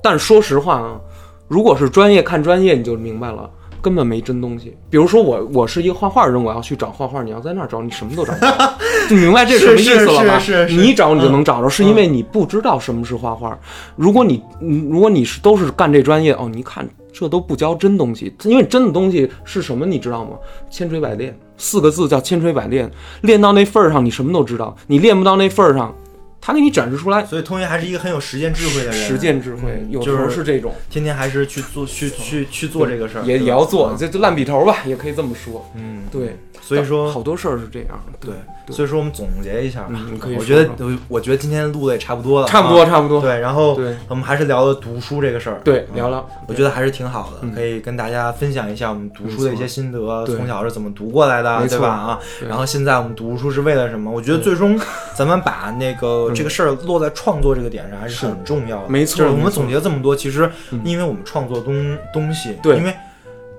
[0.03, 1.01] 但说实话啊，
[1.49, 3.49] 如果是专业看专业，你就明白了。
[3.81, 8.75] 根本没真东西，比如说我，我是一个画画人，我要去找画画，你要在那儿找，你什么都找不到，
[9.09, 10.39] 就明白这什么意思了吧？
[10.39, 13.59] 是是是是你一找你就能找着，是因为你不知道什么是画画。
[13.97, 20.37] 如果你，嗯如果你是都是干这专业，哦，你看这都不教真东西，因为真的东西是什么，你知道吗？
[20.71, 22.91] 千锤百炼，四个字叫千锤百炼，
[23.21, 25.95] 练到那份儿上，你什么都知道；你练不到那份儿上，
[26.41, 27.25] 他给你展示出来。
[27.27, 35.71] 所以通爷还是一个很有实践智慧的人，实践智慧，有时候是是这种，天天还是去做去去去做这个事儿，也也要做，这就烂笔头吧，也可以这么说。
[35.77, 36.37] 嗯，对，
[36.77, 38.19] 所以说好多事儿是这样的。
[38.21, 38.35] 对，
[38.67, 39.89] 对所以说我们总结一下
[40.37, 43.21] 我觉得说我我觉得今天录的也差不多了啊，差不多，差不多。
[43.21, 46.29] 对，然后我们还是聊了读书这个事儿，对，嗯聊聊。
[46.47, 51.89] 我觉得还是挺好的，嗯可以跟大家分享一下我们读书的一些心得，从小是怎么读过来的，对吧？
[51.89, 54.11] 啊，然后现在我们读书是为了什么？
[54.11, 54.79] 我觉得最终
[55.15, 58.89] 咱们把那个这个事儿落在创作这个点上还是很重要的。
[58.89, 62.95] 没错就是我们总结了这么多，其实嗯因为我们创作东东西，对因为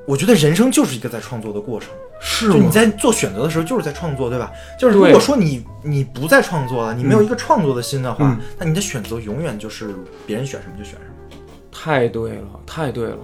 [0.06, 1.90] 我觉得人生就是一个在创作的过程。
[2.26, 4.50] 是就你在做选择的时候，就是在创作，对吧？
[4.80, 9.94] 就是如果说你你不再创作了，你没有一个创作的心的话，嗯那你的选择永远就是
[10.26, 11.14] 别人选什么就选什么。
[11.72, 13.18] 太对了，太对了，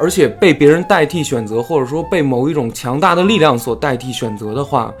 [0.00, 4.92] 而且被别人代替选择，或者说被某一种强大的力量所代替选择的话，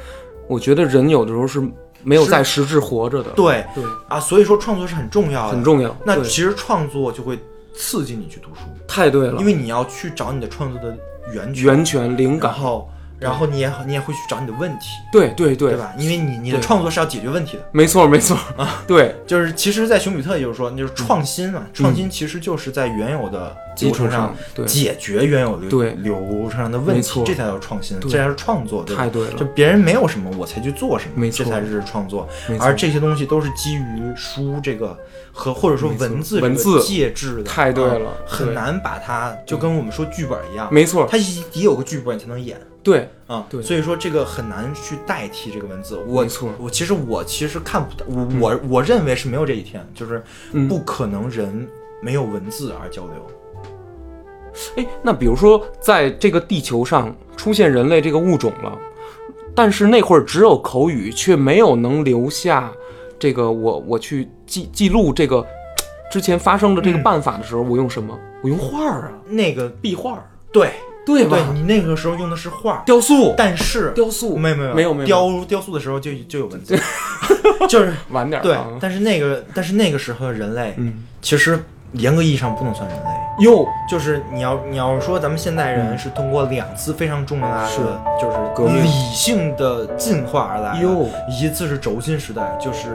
[0.46, 1.60] 我觉得人有的时候是
[2.04, 3.30] 没有在实质活着的。
[3.32, 5.96] 对对，啊，所以说创作是很重要的，很重要。
[6.04, 7.36] 那其实创作就会
[7.74, 10.96] 刺激你去读书，太对了，因为你要去找你的创作的
[11.32, 12.88] 源泉，源泉灵感，然后
[13.20, 15.92] 然后你也你也会去找你的问题，对对对对吧？
[15.98, 17.62] 因为你你的创作是要解决问题的。
[17.70, 26.16] 没错没错啊，对，就是其实，在熊彼特也就是说，就是创新嘛，创新其实就是在原有的基础上对解决原有的对流
[26.50, 29.02] 程上的问题，这才叫创新，这才是创作，对吧？
[29.02, 32.26] 太对了就别人没有什么，我才去做什么，没错这才是创作。
[32.58, 34.96] 而这些东西都是基于书这个
[35.30, 42.58] 和或者说文字这个文字介质的，太对了啊很难把它就跟我们说剧本一样，没错，它也有个剧本你才能演。
[42.82, 43.62] 对，啊，对。
[43.62, 45.98] 所以说这个很难去代替这个文字。
[46.06, 46.50] 我错。
[46.58, 50.22] 我其实我其实看不到，我我我认为是没有这一天，就是
[50.52, 50.66] 嗯。
[50.66, 51.68] 不可能人
[52.02, 53.26] 没有文字而交流。
[54.76, 58.76] 哎，那比如说，在这个地球上出现人类这个物种了，
[59.54, 62.72] 但是那会儿只有口语，却没有能留下
[63.18, 65.46] 这个我我去记记录这个
[66.10, 67.02] 之前发生的这个嗯。
[67.02, 68.18] 办法的时候，我用什么？
[68.42, 70.72] 我用画儿啊，那个壁画儿，对
[71.18, 71.36] 对吧？
[71.36, 74.94] 对，你那个时候用的是画，雕塑，但是雕塑，没有没有没有。
[74.94, 76.78] 没有雕雕塑的时候就就有文字，
[77.68, 81.62] 就是晚点儿啊，但是那个但是那个时候的人类嗯，其实
[81.92, 83.04] 严格意义上不能算人类。
[83.40, 87.78] 哟，就是你要你要说咱们现代人是通过两次非常重要的是。
[88.20, 88.84] 就是革命。
[88.84, 91.08] 理性的进化而来的，哟。
[91.30, 92.90] 一次是轴心时代，就是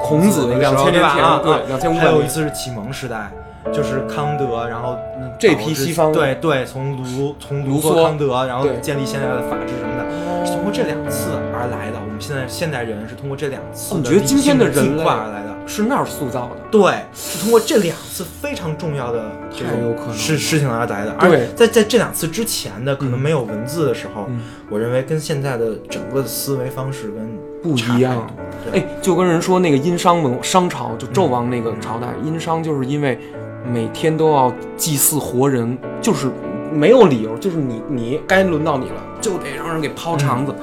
[0.00, 1.08] 孔孔子那个时候2000对吧？
[1.08, 3.32] 年前啊啊对两千五百还有一次是启蒙时代，
[3.72, 11.98] 就是康德，然后嗯这批西方对对，从卢从卢梭、康德，然后建立现在的法治什么的，是通过这两次而来的。
[11.98, 15.54] 我们现在现代人是通过这两次你觉得今天的人类化而来的。
[15.66, 16.56] 是那儿塑造的。
[16.70, 21.16] 对，是通过这两次非常重要的这种太有可能事事情而来的。
[21.18, 28.30] 对而在在这两次之前的可能没有文字的时候，嗯我认为跟现在的整个的思维方式跟不一样
[28.74, 33.18] 哎，就跟人说那个殷商文商朝，就纣王那个朝代，殷商就是因为
[33.66, 36.30] 每天都要祭祀活人，就是
[36.72, 40.54] 没有理由，就是你你该轮到你了，就得让人给抛肠子，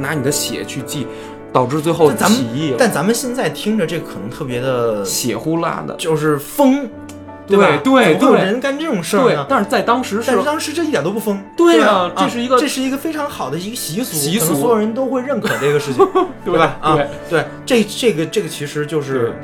[0.00, 1.06] 拿你的血去祭，
[1.52, 5.94] 导致最后起义，但咱们现在听着这可能特别的，血呼啦的。
[5.96, 6.88] 就是疯，
[7.56, 7.80] 对吧？
[7.84, 9.34] 对怎么会有对人干这种事儿呢，？
[9.34, 16.06] 对但是在当时是但是当时这一点都不疯，对啊啊，这是一个这是一个非常好的一个习俗，习俗所有人都会认可这个事情，
[16.44, 16.76] 对吧？
[16.80, 19.34] 啊对，对，这这个这个其实就是，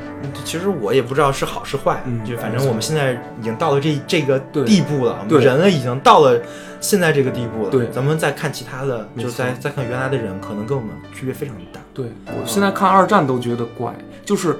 [0.43, 6.39] 其实我也不知道是好是坏，嗯就反正我们现在已经到了这这个地步了，我们对人类已经到了
[6.81, 7.69] 现在这个地步了。
[7.69, 11.79] 对咱们再看其他的，就再再看原来的人，可能跟我们区别非常大。
[11.93, 13.93] 对我现在看二战都觉得怪，
[14.25, 14.57] 就是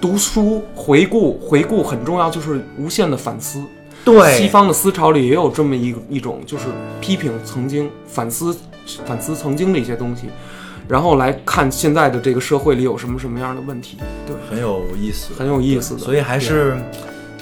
[0.00, 3.62] 读书回顾回顾很重要，就是无限的反思。
[4.04, 4.38] 对。
[4.38, 6.64] 西方的思潮里也有这么一一种，就是
[7.00, 8.56] 批评曾经、反思
[9.04, 10.28] 反思曾经的一些东西，
[10.88, 16.00] 然后来看现在的这个社会里有什么什么样的问题，对，很有意思，很有意思的。
[16.00, 16.78] 所以还是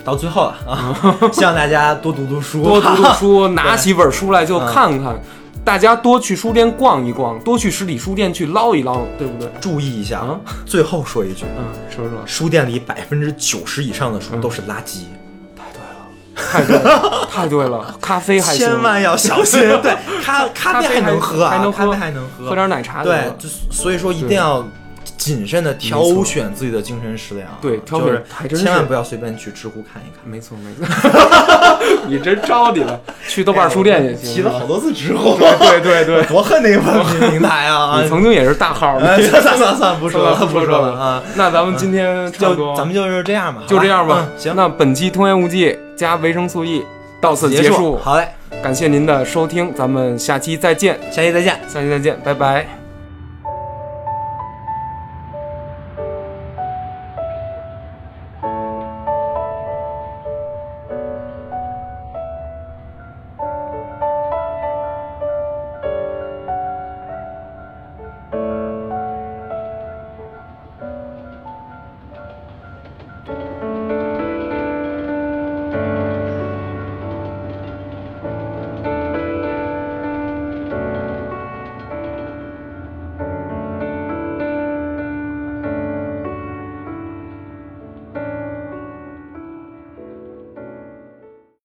[0.04, 0.96] 到最后了啊，
[1.32, 5.20] 希望大家多读读书，多读读书， 拿起本书来就看看。
[5.66, 9.50] 大家多去书店逛一逛，多去实体书店去捞一捞，对不对？
[9.60, 10.38] 注意一下啊。
[10.64, 15.06] 最后说一句，嗯，说说，书店里百分之九十以上的书都是垃圾。
[16.36, 17.96] 太对了，太对了， 太对了。
[18.00, 19.60] 咖啡还，千万要小心。
[19.82, 24.64] 对，咖咖啡还能喝啊，还能喝咖啡还能喝，喝点奶茶对，就所以说一定要
[25.16, 27.46] 谨慎的挑选自己的精神食粮。
[27.60, 30.20] 对挑选就是还真是千万不要随便去知乎看一看。
[30.24, 30.86] 没错没错，
[32.08, 34.34] 你真招你了，去豆瓣书店也行。
[34.34, 36.80] 提了好多次知乎，对对对， 多恨那个
[37.30, 38.00] 平台啊！
[38.02, 38.98] 你曾经也是大号。
[38.98, 41.22] 算算算算，不说了不不说了啊！
[41.34, 44.38] 那咱们今天就咱们就是这样吧，就这样吧嗯。
[44.38, 46.82] 行，那本期通言无忌加维生素 E
[47.20, 48.28] 到此结结束，好嘞，
[48.62, 51.58] 感谢您的收听，咱们下期再见，下期再见。
[51.68, 52.85] 下期再见，拜拜。